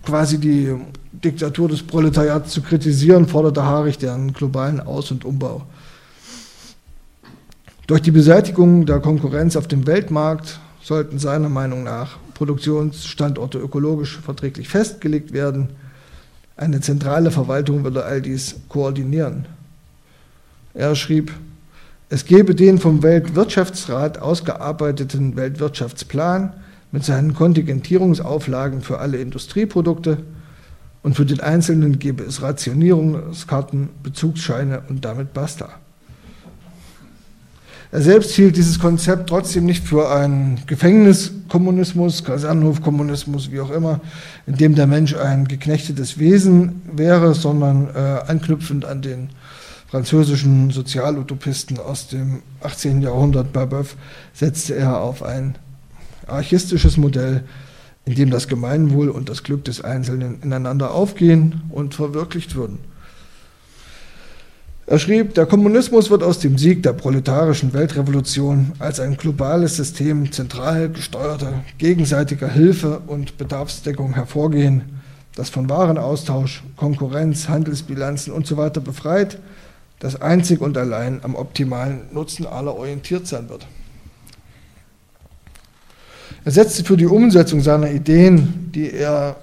[0.03, 0.75] quasi die
[1.11, 5.63] Diktatur des Proletariats zu kritisieren, forderte Harich deren globalen Aus- und Umbau.
[7.87, 14.69] Durch die Beseitigung der Konkurrenz auf dem Weltmarkt sollten seiner Meinung nach Produktionsstandorte ökologisch verträglich
[14.69, 15.71] festgelegt werden.
[16.55, 19.47] Eine zentrale Verwaltung würde all dies koordinieren.
[20.73, 21.33] Er schrieb,
[22.07, 26.53] es gebe den vom Weltwirtschaftsrat ausgearbeiteten Weltwirtschaftsplan
[26.93, 30.19] mit seinen Kontingentierungsauflagen für alle Industrieprodukte
[31.03, 35.67] und für den Einzelnen gebe es Rationierungskarten, Bezugsscheine und damit basta.
[37.89, 44.01] Er selbst hielt dieses Konzept trotzdem nicht für einen Gefängniskommunismus, Kasernhofkommunismus, wie auch immer,
[44.45, 49.29] in dem der Mensch ein geknechtetes Wesen wäre, sondern äh, anknüpfend an den
[49.89, 53.01] französischen Sozialutopisten aus dem 18.
[53.01, 53.95] Jahrhundert, Babeuf,
[54.33, 55.55] setzte er auf ein
[56.27, 57.45] archistisches Modell,
[58.03, 62.79] in dem das Gemeinwohl und das Glück des Einzelnen ineinander aufgehen und verwirklicht würden.
[64.89, 70.31] Er schrieb, der Kommunismus wird aus dem Sieg der proletarischen Weltrevolution als ein globales System
[70.31, 75.01] zentral gesteuerter gegenseitiger Hilfe und Bedarfsdeckung hervorgehen,
[75.35, 78.71] das von Warenaustausch, Konkurrenz, Handelsbilanzen usw.
[78.73, 79.39] So befreit,
[79.99, 83.67] das einzig und allein am optimalen Nutzen aller orientiert sein wird.
[86.45, 89.35] Er setzte für die Umsetzung seiner Ideen, die er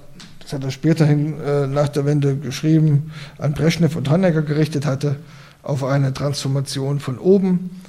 [0.44, 5.16] das hat er späterhin äh, nach der Wende geschrieben, an Brezhnev und Honecker gerichtet hatte,
[5.62, 7.80] auf eine Transformation von oben,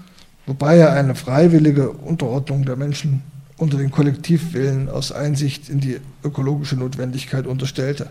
[0.46, 3.22] wobei er eine freiwillige Unterordnung der Menschen
[3.58, 8.10] unter den Kollektivwillen aus Einsicht in die ökologische Notwendigkeit unterstellte.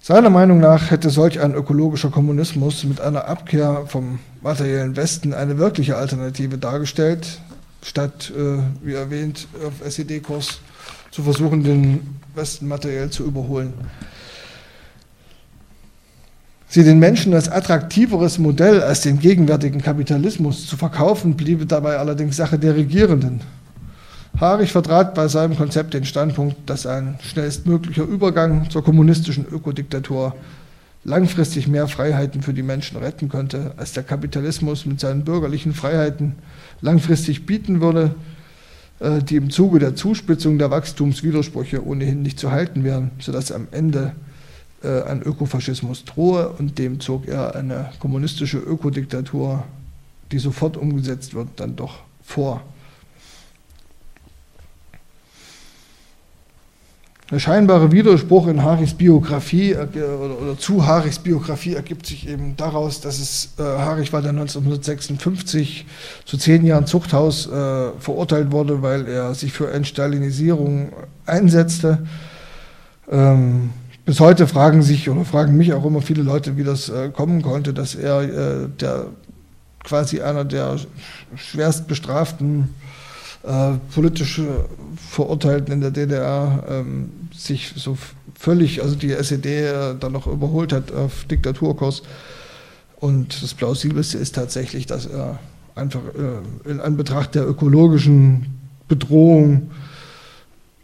[0.00, 5.58] Seiner Meinung nach hätte solch ein ökologischer Kommunismus mit einer Abkehr vom materiellen Westen eine
[5.58, 7.40] wirkliche Alternative dargestellt,
[7.86, 10.58] statt, äh, wie erwähnt, auf SED-Kurs
[11.12, 12.00] zu versuchen, den
[12.34, 13.72] Westen materiell zu überholen.
[16.68, 22.36] Sie den Menschen als attraktiveres Modell als den gegenwärtigen Kapitalismus zu verkaufen, bliebe dabei allerdings
[22.36, 23.40] Sache der Regierenden.
[24.38, 30.34] Harich vertrat bei seinem Konzept den Standpunkt, dass ein schnellstmöglicher Übergang zur kommunistischen Ökodiktatur
[31.04, 36.34] langfristig mehr Freiheiten für die Menschen retten könnte, als der Kapitalismus mit seinen bürgerlichen Freiheiten
[36.80, 38.14] langfristig bieten würde,
[39.00, 43.68] äh, die im Zuge der Zuspitzung der Wachstumswidersprüche ohnehin nicht zu halten wären, sodass am
[43.70, 44.12] Ende
[44.82, 49.64] äh, ein Ökofaschismus drohe und dem zog er eine kommunistische Ökodiktatur,
[50.32, 52.62] die sofort umgesetzt wird, dann doch vor.
[57.28, 63.00] Der scheinbare Widerspruch in Harichs Biografie äh, oder, zu Harichs Biografie ergibt sich eben daraus,
[63.00, 65.86] dass es äh, Harich war dann 1956
[66.24, 70.92] zu zehn Jahren Zuchthaus äh, verurteilt wurde, weil er sich für Entstalinisierung
[71.26, 72.06] einsetzte.
[73.10, 73.70] Ähm,
[74.04, 77.42] bis heute fragen sich oder fragen mich auch immer viele Leute, wie das äh, kommen
[77.42, 79.06] konnte, dass er äh, der
[79.82, 80.76] quasi einer der
[81.34, 82.72] schwerst bestraften
[83.46, 84.40] äh, politisch
[84.96, 87.96] Verurteilten in der DDR ähm, sich so
[88.34, 92.02] völlig, also die SED äh, dann noch überholt hat auf Diktaturkurs.
[92.98, 95.38] Und das Plausibelste ist tatsächlich, dass er
[95.74, 99.70] einfach äh, in Anbetracht der ökologischen Bedrohung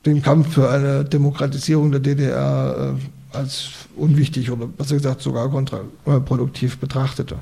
[0.05, 6.79] den Kampf für eine Demokratisierung der DDR äh, als unwichtig oder besser gesagt sogar kontraproduktiv
[6.79, 7.37] betrachtete.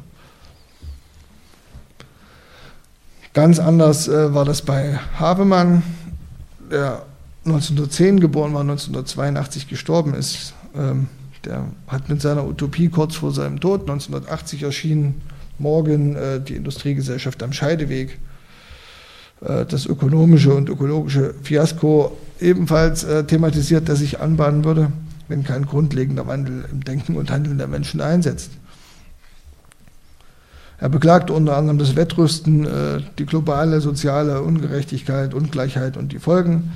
[3.32, 5.84] Ganz anders äh, war das bei Havemann,
[6.70, 7.02] der
[7.44, 10.52] 1910 geboren war, 1982 gestorben ist.
[10.74, 11.06] Ähm,
[11.44, 15.22] der hat mit seiner Utopie kurz vor seinem Tod, 1980 erschienen,
[15.58, 18.18] morgen äh, die Industriegesellschaft am Scheideweg,
[19.42, 24.90] äh, das ökonomische und ökologische Fiasko ebenfalls äh, thematisiert, der sich anbahnen würde,
[25.28, 28.50] wenn kein grundlegender Wandel im Denken und Handeln der Menschen einsetzt.
[30.80, 36.72] Er beklagte unter anderem das Wettrüsten, äh, die globale soziale Ungerechtigkeit, Ungleichheit und die Folgen.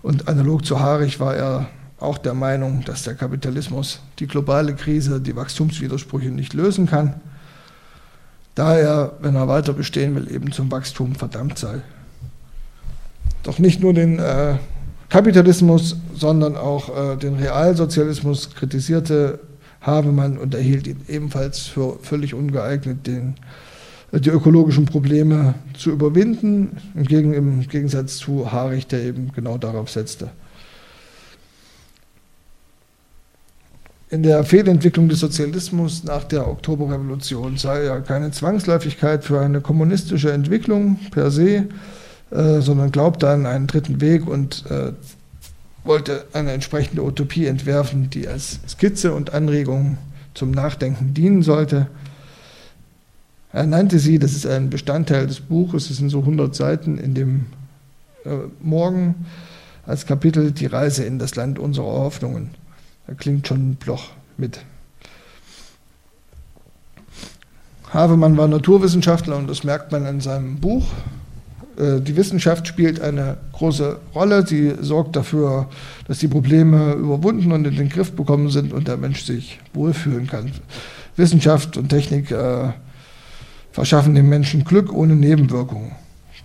[0.00, 1.66] Und analog zu Haarig war er
[1.98, 7.14] auch der Meinung, dass der Kapitalismus die globale Krise, die Wachstumswidersprüche nicht lösen kann,
[8.54, 11.80] da er, wenn er weiter bestehen will, eben zum Wachstum verdammt sei.
[13.42, 14.54] Doch nicht nur den äh,
[15.08, 19.40] Kapitalismus, sondern auch äh, den Realsozialismus kritisierte
[19.88, 23.34] Habemann und erhielt ihn ebenfalls für völlig ungeeignet, den,
[24.12, 30.30] äh, die ökologischen Probleme zu überwinden, im, Gegensatz zu Haarig, der eben genau darauf setzte.
[34.10, 40.32] In der Fehlentwicklung des Sozialismus nach der Oktoberrevolution sei ja keine Zwangsläufigkeit für eine kommunistische
[40.32, 41.68] Entwicklung per se,
[42.30, 44.92] äh, sondern glaubte an einen dritten Weg und äh,
[45.84, 49.98] wollte eine entsprechende Utopie entwerfen, die als Skizze und Anregung
[50.34, 51.88] zum Nachdenken dienen sollte.
[53.52, 57.14] Er nannte sie, das ist ein Bestandteil des Buches, es sind so 100 Seiten in
[57.14, 57.46] dem
[58.24, 59.26] äh, Morgen
[59.86, 62.50] als Kapitel Die Reise in das Land unserer Hoffnungen.
[63.06, 64.60] Da klingt schon Bloch mit.
[67.92, 70.84] Havemann war Naturwissenschaftler und das merkt man in seinem Buch.
[71.78, 74.46] Äh, die Wissenschaft spielt eine große Rolle.
[74.46, 75.68] Sie sorgt dafür,
[76.06, 80.26] dass die Probleme überwunden und in den Griff bekommen sind und der Mensch sich wohlfühlen
[80.26, 80.50] kann.
[81.16, 82.72] Wissenschaft und Technik äh,
[83.72, 85.92] verschaffen dem Menschen Glück ohne Nebenwirkungen.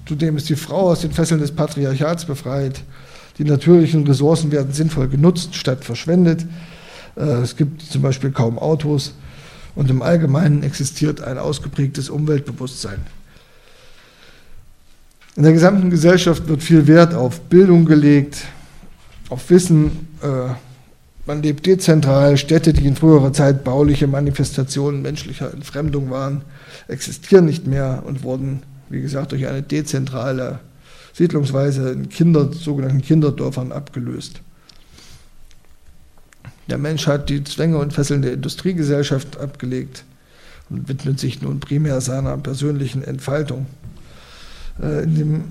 [0.05, 2.83] Zudem ist die Frau aus den Fesseln des Patriarchats befreit.
[3.37, 6.45] Die natürlichen Ressourcen werden sinnvoll genutzt statt verschwendet.
[7.15, 9.13] Äh, es gibt zum Beispiel kaum Autos
[9.75, 12.99] und im Allgemeinen existiert ein ausgeprägtes Umweltbewusstsein.
[15.35, 18.43] In der gesamten Gesellschaft wird viel Wert auf Bildung gelegt,
[19.29, 20.07] auf Wissen.
[20.21, 20.53] Äh,
[21.25, 22.37] man lebt dezentral.
[22.37, 26.43] Städte, die in früherer Zeit bauliche Manifestationen menschlicher Entfremdung waren,
[26.87, 30.59] existieren nicht mehr und wurden, wie gesagt, durch eine dezentrale
[31.13, 34.41] Siedlungsweise in Kinder, sogenannten Kinderdörfern abgelöst.
[36.69, 40.03] Der Mensch hat die Zwänge und Fesseln der Industriegesellschaft abgelegt
[40.69, 43.65] und widmet sich nun primär seiner persönlichen Entfaltung.
[44.81, 45.43] Äh, in dem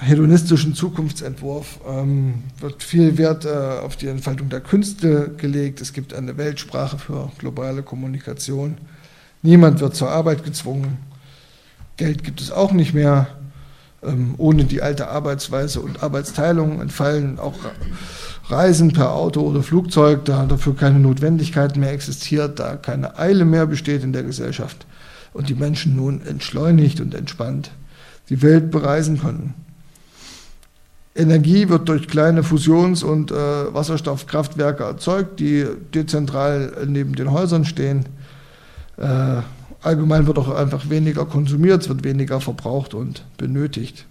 [0.00, 5.80] hedonistischen Zukunftsentwurf ähm, wird viel Wert äh, auf die Entfaltung der Künste gelegt.
[5.80, 8.78] Es gibt eine Weltsprache für globale Kommunikation.
[9.42, 10.98] Niemand wird zur Arbeit gezwungen.
[11.96, 13.26] Geld gibt es auch nicht mehr.
[14.00, 17.56] Ähm, ohne die alte Arbeitsweise und Arbeitsteilung entfallen auch
[18.48, 23.66] Reisen per Auto oder Flugzeug, da dafür keine Notwendigkeit mehr existiert, da keine Eile mehr
[23.66, 24.86] besteht in der Gesellschaft
[25.32, 27.72] und die Menschen nun entschleunigt und entspannt
[28.28, 29.54] die Welt bereisen können.
[31.14, 38.04] Energie wird durch kleine Fusions- und äh, Wasserstoffkraftwerke erzeugt, die dezentral neben den Häusern stehen.
[38.96, 39.42] Äh,
[39.82, 44.06] allgemein wird auch einfach weniger konsumiert, es wird weniger verbraucht und benötigt.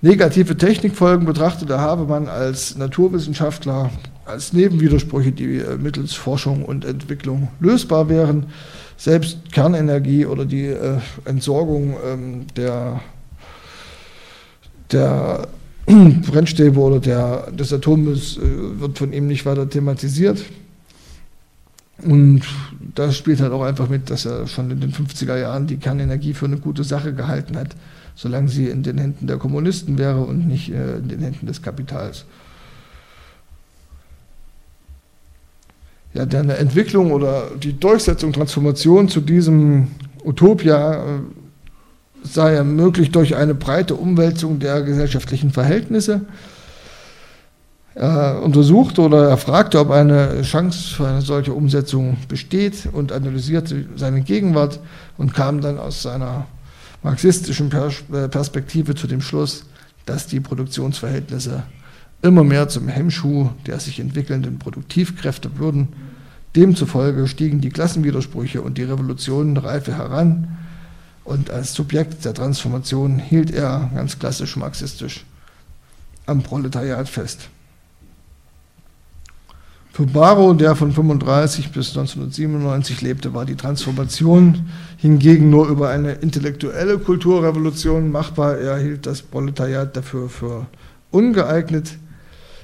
[0.00, 3.90] Negative Technikfolgen betrachtet der Habemann als Naturwissenschaftler
[4.24, 8.46] als Nebenwidersprüche, die äh, mittels Forschung und Entwicklung lösbar wären.
[8.98, 13.00] Selbst Kernenergie oder die äh, Entsorgung ähm, der,
[14.90, 15.46] der
[15.86, 20.44] Brennstäbe oder der, des Atommülls äh, wird von ihm nicht weiter thematisiert.
[22.02, 22.42] Und
[22.96, 26.34] da spielt halt auch einfach mit, dass er schon in den 50er Jahren die Kernenergie
[26.34, 27.76] für eine gute Sache gehalten hat,
[28.16, 31.62] solange sie in den Händen der Kommunisten wäre und nicht äh, in den Händen des
[31.62, 32.24] Kapitals.
[36.18, 39.86] Ja, deine Entwicklung oder die Durchsetzung, Transformation zu diesem
[40.24, 41.20] Utopia äh,
[42.24, 46.22] sei ermöglicht durch eine breite Umwälzung der gesellschaftlichen Verhältnisse
[47.94, 53.86] er untersuchte oder er fragte, ob eine Chance für eine solche Umsetzung besteht und analysierte
[53.94, 54.80] seine Gegenwart
[55.18, 56.46] und kam dann aus seiner
[57.04, 59.66] marxistischen äh, Perspektive zu dem Schluss,
[60.04, 61.62] dass die Produktionsverhältnisse
[62.22, 65.88] immer mehr zum Hemmschuh der sich entwickelnden Produktivkräfte würden.
[66.56, 70.56] Demzufolge stiegen die Klassenwidersprüche und die Revolutionenreife heran
[71.24, 75.24] und als Subjekt der Transformation hielt er ganz klassisch marxistisch
[76.26, 77.50] am Proletariat fest.
[79.92, 86.12] Für Barrow, der von 1935 bis 1997 lebte, war die Transformation hingegen nur über eine
[86.12, 88.58] intellektuelle Kulturrevolution machbar.
[88.58, 90.66] Er hielt das Proletariat dafür für
[91.10, 91.98] ungeeignet.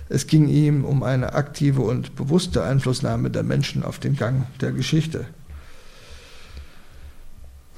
[0.09, 4.73] Es ging ihm um eine aktive und bewusste Einflussnahme der Menschen auf den Gang der
[4.73, 5.27] Geschichte.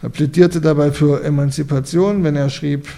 [0.03, 2.89] Er plädierte dabei für Emanzipation, wenn er schrieb,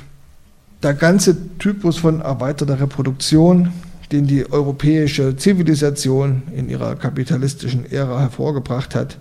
[0.82, 3.72] der ganze Typus von erweiterter Reproduktion,
[4.10, 9.18] den die europäische Zivilisation in ihrer kapitalistischen Ära hervorgebracht hat,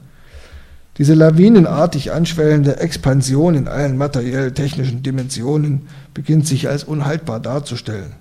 [0.97, 8.13] diese lawinenartig anschwellende Expansion in allen materiell-technischen Dimensionen beginnt sich als unhaltbar darzustellen.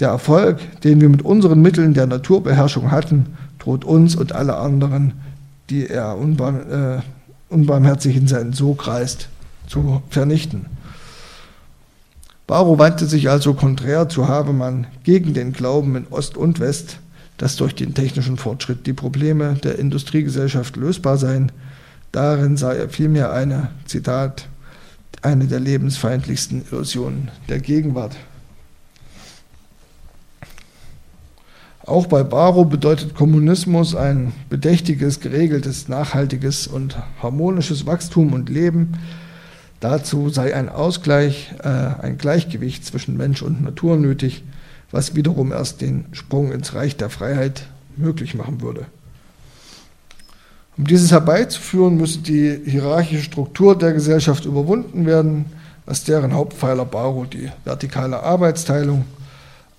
[0.00, 5.12] Der Erfolg, den wir mit unseren Mitteln der Naturbeherrschung hatten, droht uns und alle anderen,
[5.70, 7.00] die er unbarm, äh,
[7.48, 9.28] unbarmherzig in seinen Sog reißt,
[9.66, 10.66] zu vernichten.
[12.46, 16.98] Barrow wandte sich also konträr zu Havemann gegen den Glauben in Ost und West,
[17.38, 21.50] dass durch den technischen Fortschritt die Probleme der Industriegesellschaft lösbar seien.
[22.10, 24.48] Darin sah er vielmehr eine, Zitat,
[25.22, 28.16] eine der lebensfeindlichsten Illusionen der Gegenwart.
[31.84, 38.98] Auch bei Barrow bedeutet Kommunismus ein bedächtiges, geregeltes, nachhaltiges und harmonisches Wachstum und Leben.
[39.80, 44.44] Dazu sei ein Ausgleich, äh, ein Gleichgewicht zwischen Mensch und Natur nötig,
[44.92, 47.66] was wiederum erst den Sprung ins Reich der Freiheit
[47.96, 48.86] möglich machen würde.
[50.78, 55.46] Um dieses herbeizuführen, müsse die hierarchische Struktur der Gesellschaft überwunden werden,
[55.84, 59.04] als deren Hauptpfeiler Barrow die vertikale Arbeitsteilung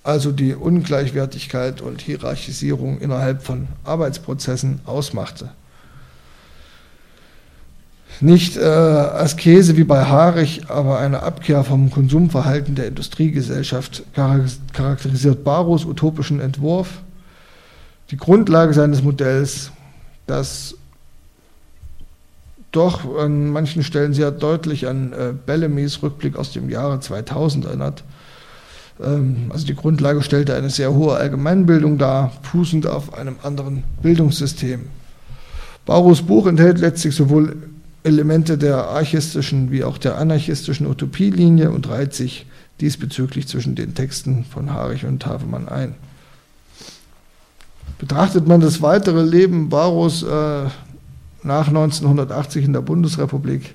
[0.04, 5.49] also die Ungleichwertigkeit und Hierarchisierung innerhalb von Arbeitsprozessen ausmachte.
[8.20, 15.86] Nicht äh, Askese wie bei Haarig, aber eine Abkehr vom Konsumverhalten der Industriegesellschaft charakterisiert Barrows
[15.86, 17.01] utopischen Entwurf.
[18.12, 19.72] Die Grundlage seines Modells,
[20.28, 20.76] das
[22.72, 28.04] doch an manchen Stellen sehr deutlich an äh, Bellamy's Rückblick aus dem Jahre 2000 erinnert,
[29.00, 34.82] also die Grundlage stellte eine sehr hohe Allgemeinbildung dar, fußend auf einem anderen Bildungssystem.
[35.86, 37.58] Barus Buch enthält letztlich sowohl
[38.04, 42.46] Elemente der archistischen wie auch der anarchistischen Utopielinie und reiht sich
[42.82, 45.96] diesbezüglich zwischen den Texten von Harich und Havemann ein.
[47.98, 50.66] Betrachtet man das weitere Leben Barus äh,
[51.44, 53.74] nach 1980 in der Bundesrepublik,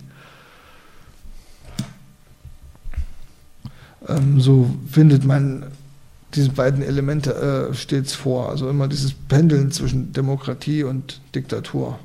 [4.09, 5.65] ähm, so findet man
[6.35, 8.51] diese beiden Elemente äh, stets vor.
[8.51, 11.99] Also immer dieses Pendeln zwischen Demokratie und Diktatur.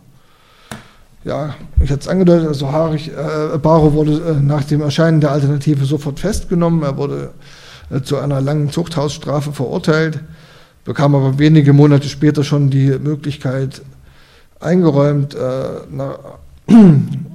[1.25, 5.31] Ja, ich hatte es angedeutet, also Harich, äh, Baro wurde äh, nach dem Erscheinen der
[5.31, 6.83] Alternative sofort festgenommen.
[6.83, 7.31] Er wurde
[7.89, 10.19] äh, zu einer langen Zuchthausstrafe verurteilt,
[10.83, 13.81] bekam aber wenige Monate später schon die Möglichkeit
[14.59, 16.19] eingeräumt, äh, nach,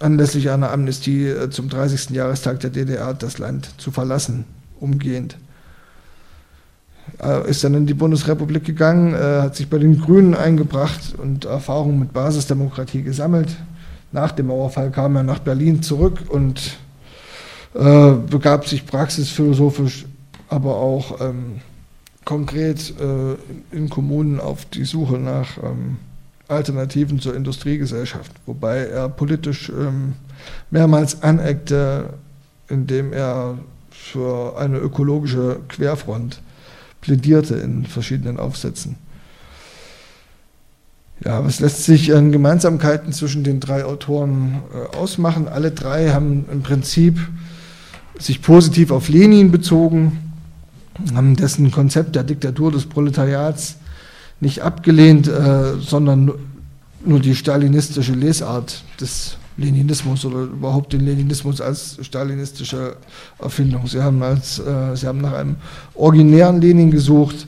[0.00, 2.10] anlässlich einer Amnestie äh, zum 30.
[2.10, 4.44] Jahrestag der DDR das Land zu verlassen,
[4.80, 5.36] umgehend.
[7.18, 12.00] Er ist dann in die Bundesrepublik gegangen, hat sich bei den Grünen eingebracht und Erfahrungen
[12.00, 13.56] mit Basisdemokratie gesammelt.
[14.10, 16.78] Nach dem Mauerfall kam er nach Berlin zurück und
[17.74, 20.06] äh, begab sich praxisphilosophisch,
[20.48, 21.60] aber auch ähm,
[22.24, 23.36] konkret äh,
[23.76, 25.98] in Kommunen auf die Suche nach ähm,
[26.48, 30.14] Alternativen zur Industriegesellschaft, wobei er politisch ähm,
[30.70, 32.10] mehrmals aneckte,
[32.68, 33.58] indem er
[33.90, 36.40] für eine ökologische Querfront
[37.00, 38.96] plädierte in verschiedenen Aufsätzen.
[41.24, 45.48] Ja, was lässt sich an Gemeinsamkeiten zwischen den drei Autoren äh, ausmachen?
[45.48, 47.18] Alle drei haben im Prinzip
[48.18, 50.18] sich positiv auf Lenin bezogen,
[51.14, 53.76] haben dessen Konzept der Diktatur des Proletariats
[54.40, 56.32] nicht abgelehnt, äh, sondern
[57.04, 62.96] nur die stalinistische Lesart des Leninismus oder überhaupt den Leninismus als stalinistische
[63.38, 63.86] Erfindung.
[63.86, 65.56] Sie haben, als, äh, sie haben nach einem
[65.94, 67.46] originären Lenin gesucht,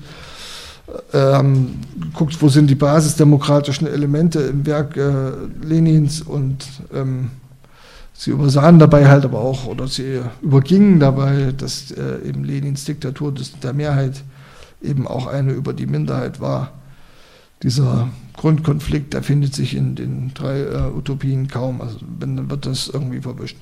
[1.13, 5.33] äh, haben geguckt, wo sind die basisdemokratischen Elemente im Werk äh,
[5.63, 7.31] Lenins und ähm,
[8.15, 13.35] sie übersahen dabei halt aber auch, oder sie übergingen dabei, dass äh, eben Lenins Diktatur
[13.63, 14.23] der Mehrheit
[14.81, 16.73] eben auch eine über die Minderheit war
[17.63, 21.81] dieser Grundkonflikt, der findet sich in den drei äh, Utopien kaum.
[21.81, 23.57] Also wenn, dann wird das irgendwie verwischt.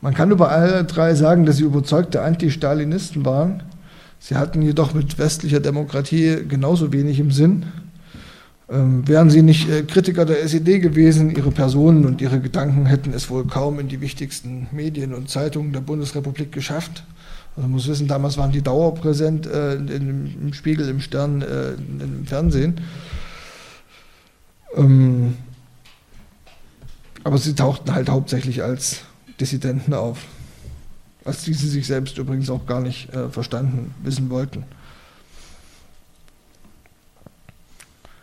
[0.00, 3.62] Man kann über alle drei sagen, dass sie überzeugte Anti-Stalinisten waren.
[4.18, 7.66] Sie hatten jedoch mit westlicher Demokratie genauso wenig im Sinn.
[8.68, 13.12] Ähm, wären sie nicht äh, Kritiker der SED gewesen, ihre Personen und ihre Gedanken hätten
[13.14, 17.04] es wohl kaum in die wichtigsten Medien und Zeitungen der Bundesrepublik geschafft
[17.54, 22.26] Also man muss wissen, damals waren die dauerpräsent äh, im Spiegel, im Stern, äh, im
[22.26, 22.80] Fernsehen.
[24.74, 25.36] Ähm,
[27.24, 29.02] aber sie tauchten halt hauptsächlich als
[29.38, 30.18] Dissidenten auf,
[31.24, 34.64] als die sie sich selbst übrigens auch gar nicht äh, verstanden wissen wollten.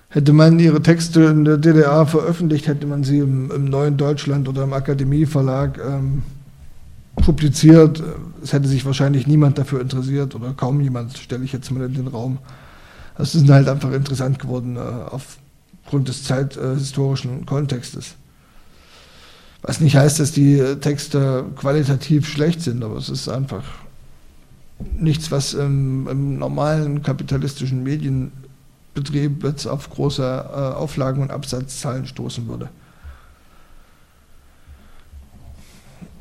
[0.10, 4.48] Hätte man ihre Texte in der DDR veröffentlicht, hätte man sie im, im Neuen Deutschland
[4.48, 6.24] oder im Akademieverlag ähm,
[7.16, 8.02] publiziert.
[8.42, 11.94] Es hätte sich wahrscheinlich niemand dafür interessiert oder kaum jemand, stelle ich jetzt mal in
[11.94, 12.40] den Raum.
[13.18, 18.16] Das ist halt einfach interessant geworden äh, aufgrund des zeithistorischen Kontextes.
[19.62, 23.64] Was nicht heißt, dass die Texte qualitativ schlecht sind, aber es ist einfach
[24.98, 28.32] nichts, was im, im normalen kapitalistischen Medien
[28.94, 32.70] Betrieb jetzt auf große äh, Auflagen und Absatzzahlen stoßen würde.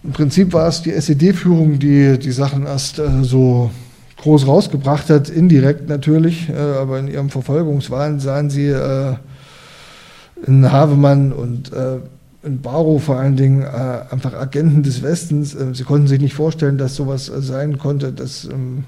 [0.05, 3.71] Im Prinzip war es die SED-Führung, die die Sachen erst äh, so
[4.19, 9.15] groß rausgebracht hat, indirekt natürlich, äh, aber in ihrem Verfolgungswahn sahen sie äh,
[10.47, 11.99] in Havemann und äh,
[12.43, 15.55] in Barrow vor allen Dingen äh, einfach Agenten des Westens.
[15.55, 18.85] Äh, sie konnten sich nicht vorstellen, dass sowas sein konnte, dass ähm,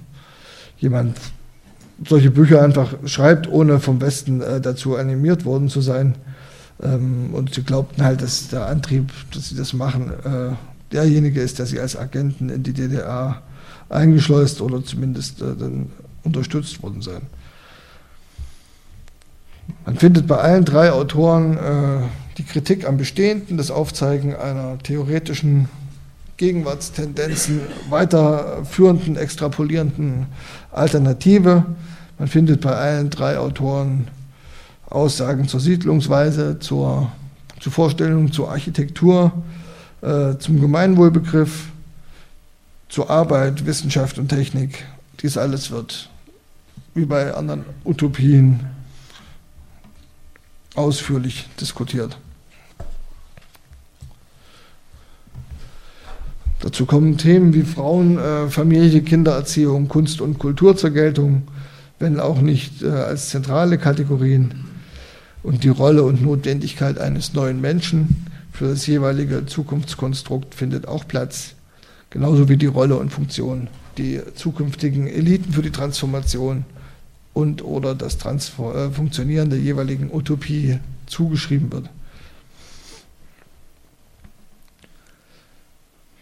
[0.78, 1.16] jemand
[2.08, 6.14] solche Bücher einfach schreibt, ohne vom Westen äh, dazu animiert worden zu sein.
[6.82, 10.54] Ähm, und sie glaubten halt, dass der Antrieb, dass sie das machen, äh,
[10.92, 13.42] derjenige ist, dass sie als Agenten in die DDR
[13.88, 15.90] eingeschleust oder zumindest äh, dann
[16.22, 17.22] unterstützt worden seien.
[19.84, 22.02] Man findet bei allen drei Autoren äh,
[22.38, 25.68] die Kritik am Bestehenden, das Aufzeigen einer theoretischen
[26.36, 27.60] Gegenwartstendenzen
[27.90, 30.26] weiterführenden, extrapolierenden
[30.72, 31.66] Alternative.
[32.18, 34.08] Man findet bei allen drei Autoren
[34.88, 37.12] Aussagen zur Siedlungsweise, zur,
[37.60, 39.32] zur Vorstellung zur Architektur,
[40.02, 41.66] äh, zum Gemeinwohlbegriff,
[42.88, 44.84] zur Arbeit, Wissenschaft und Technik.
[45.22, 46.08] Dies alles wird,
[46.94, 48.60] wie bei anderen Utopien,
[50.74, 52.16] ausführlich diskutiert.
[56.60, 61.42] Dazu kommen Themen wie Frauen, äh, Familie, Kindererziehung, Kunst und Kultur zur Geltung,
[61.98, 64.66] wenn auch nicht äh, als zentrale Kategorien.
[65.42, 68.29] Und die Rolle und Notwendigkeit eines neuen Menschen
[68.60, 71.54] für das jeweilige Zukunftskonstrukt findet auch Platz,
[72.10, 76.66] genauso wie die Rolle und Funktion, die zukünftigen Eliten für die Transformation
[77.32, 81.88] und oder das Transfer äh, Funktionieren der jeweiligen Utopie zugeschrieben wird.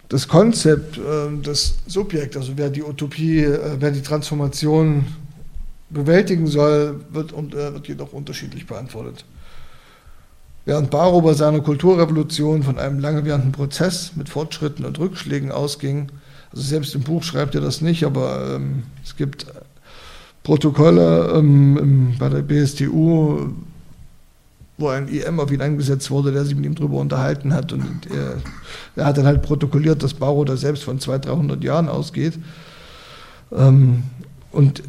[0.09, 1.03] das Konzept, äh,
[1.43, 5.07] das Subjekt, also wer die Utopie, äh, wer die Transformation
[5.91, 9.25] bewältigen soll, wird, äh, wird jedoch unterschiedlich beantwortet.
[10.69, 16.09] Während Barrow bei seiner Kulturrevolution von einem lange währenden Prozess mit Fortschritten und Rückschlägen ausging,
[16.51, 19.47] also selbst im Buch schreibt er das nicht, aber ähm, es gibt
[20.43, 23.49] Protokolle ähm, bei der BSTU,
[24.77, 27.73] wo ein IM auf ihn eingesetzt wurde, der sich mit ihm darüber unterhalten hat.
[27.73, 28.35] Und er,
[28.95, 32.39] er hat dann halt protokolliert, dass Barrow da selbst von 200, 300 Jahren ausgeht.
[33.53, 34.03] Ähm,
[34.53, 34.83] und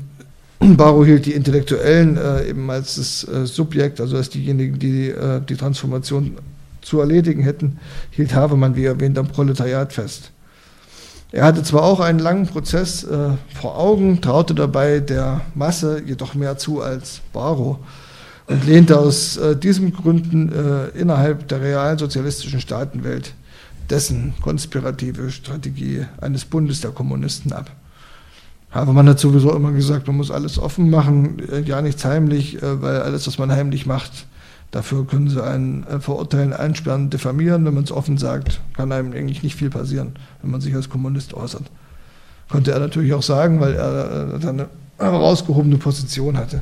[0.59, 5.41] Barrow hielt die Intellektuellen äh, eben als das äh, Subjekt, also als diejenigen, die äh,
[5.41, 6.37] die Transformation
[6.81, 7.79] zu erledigen hätten,
[8.11, 10.31] hielt Havemann, wie erwähnt, am Proletariat fest.
[11.31, 16.33] Er hatte zwar auch einen langen Prozess äh, vor Augen, traute dabei der Masse jedoch
[16.33, 17.77] mehr zu als Barrow
[18.47, 23.33] und lehnte aus äh, diesen Gründen äh, innerhalb der realen sozialistischen Staatenwelt
[23.89, 27.71] dessen konspirative Strategie eines Bundes der Kommunisten ab.
[28.71, 32.61] Aber man hat sowieso immer gesagt, man muss alles offen machen, äh, ja nichts heimlich,
[32.61, 34.27] äh, weil alles, was man heimlich macht,
[34.71, 37.65] dafür können sie einen äh, verurteilen, einsperren, diffamieren.
[37.65, 40.89] Wenn man es offen sagt, kann einem eigentlich nicht viel passieren, wenn man sich als
[40.89, 41.63] Kommunist äußert.
[42.47, 46.61] Konnte er natürlich auch sagen, weil er dann eine herausgehobene Position hatte.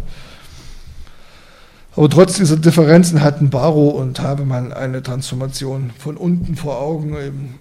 [1.95, 7.55] Aber trotz dieser Differenzen hatten Barrow und Habemann eine Transformation von unten vor Augen, eben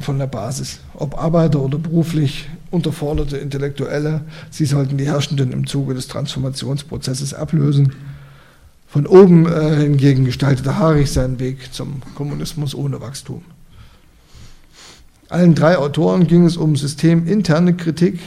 [0.00, 0.80] von der Basis.
[0.94, 7.94] Ob Arbeiter oder beruflich unterforderte Intellektuelle, sie sollten die Herrschenden im Zuge des Transformationsprozesses ablösen.
[8.86, 13.42] Von oben äh, hingegen gestaltete Haarig seinen Weg zum Kommunismus ohne Wachstum.
[15.28, 18.18] Allen drei Autoren ging es um systeminterne Kritik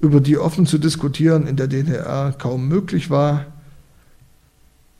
[0.00, 3.46] über die offen zu diskutieren in der DDR kaum möglich war.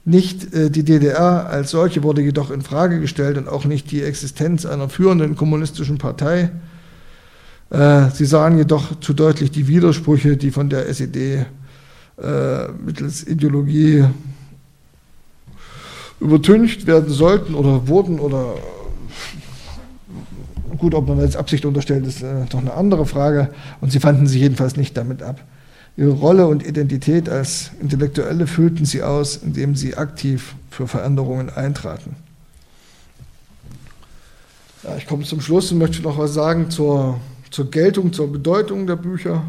[0.04, 4.02] Nicht äh, die DDR als solche wurde jedoch in Frage gestellt und auch nicht die
[4.02, 6.50] Existenz einer führenden kommunistischen Partei.
[7.70, 11.46] Äh, sie sahen jedoch zu deutlich die Widersprüche, die von der SED
[12.20, 14.04] äh, mittels Ideologie
[16.20, 18.54] übertüncht werden sollten oder wurden oder
[20.78, 23.50] gut, ob man jetzt Absicht unterstellt, ist äh, doch eine andere Frage.
[23.80, 25.40] Und sie fanden sich jedenfalls nicht damit ab.
[25.96, 32.16] Ihre Rolle und Identität als Intellektuelle füllten sie aus, indem sie aktiv für Veränderungen eintraten.
[34.82, 37.20] Ja, ich komme zum Schluss und möchte noch was sagen zur,
[37.50, 39.44] zur Geltung, zur Bedeutung der Bücher.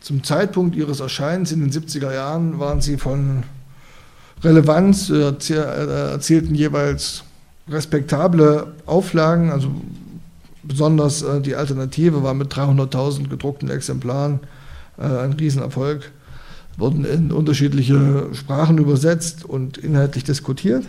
[0.00, 3.42] Zum Zeitpunkt ihres Erscheinens in den 70er Jahren waren sie von
[4.42, 7.24] Relevanz, äh, erzielten jeweils
[7.68, 9.70] respektable Auflagen, also
[10.62, 14.40] besonders äh, die Alternative war mit 300.000 gedruckten Exemplaren
[14.98, 16.12] äh, ein Riesenerfolg,
[16.76, 20.84] wurden in unterschiedliche Sprachen übersetzt und inhaltlich diskutiert.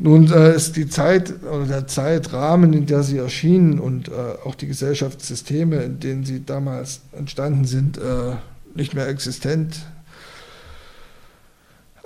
[0.00, 4.12] Nun äh, ist die Zeit oder der Zeitrahmen, in der sie erschienen und äh,
[4.44, 8.36] auch die Gesellschaftssysteme, in denen sie damals entstanden sind, äh,
[8.76, 9.86] nicht mehr existent.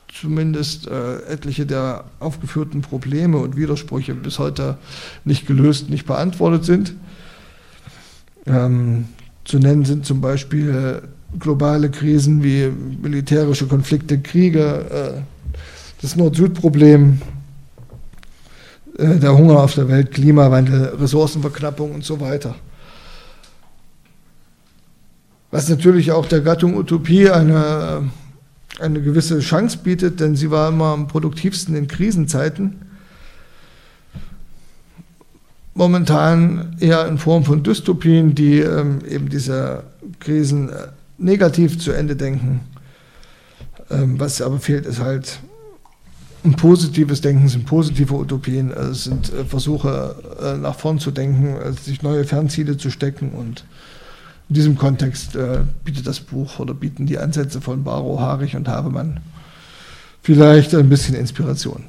[0.06, 4.78] zumindest äh, etliche der aufgeführten Probleme und Widersprüche bis heute
[5.24, 6.94] nicht gelöst, nicht beantwortet sind.
[8.46, 9.06] Ähm,
[9.46, 11.02] zu nennen sind zum Beispiel
[11.38, 15.20] globale Krisen wie militärische Konflikte, Kriege, äh,
[16.02, 17.20] das Nord-Süd-Problem,
[18.98, 22.54] äh, der Hunger auf der Welt, Klimawandel, Ressourcenverknappung und so weiter.
[25.50, 28.10] Was natürlich auch der Gattung Utopie eine,
[28.80, 32.85] eine gewisse Chance bietet, denn sie war immer am produktivsten in Krisenzeiten.
[35.76, 39.84] Momentan eher in Form von Dystopien, die ähm, eben diese
[40.20, 42.60] Krisen äh, negativ zu Ende denken.
[43.90, 45.38] Ähm, was aber fehlt, ist halt
[46.44, 51.10] ein positives Denken, sind positive Utopien, also es sind äh, Versuche äh, nach vorn zu
[51.10, 53.64] denken, also sich neue Fernziele zu stecken und
[54.48, 58.68] in diesem Kontext äh, bietet das Buch oder bieten die Ansätze von Barrow, Harich und
[58.68, 59.20] Habemann
[60.22, 61.84] vielleicht ein bisschen Inspiration.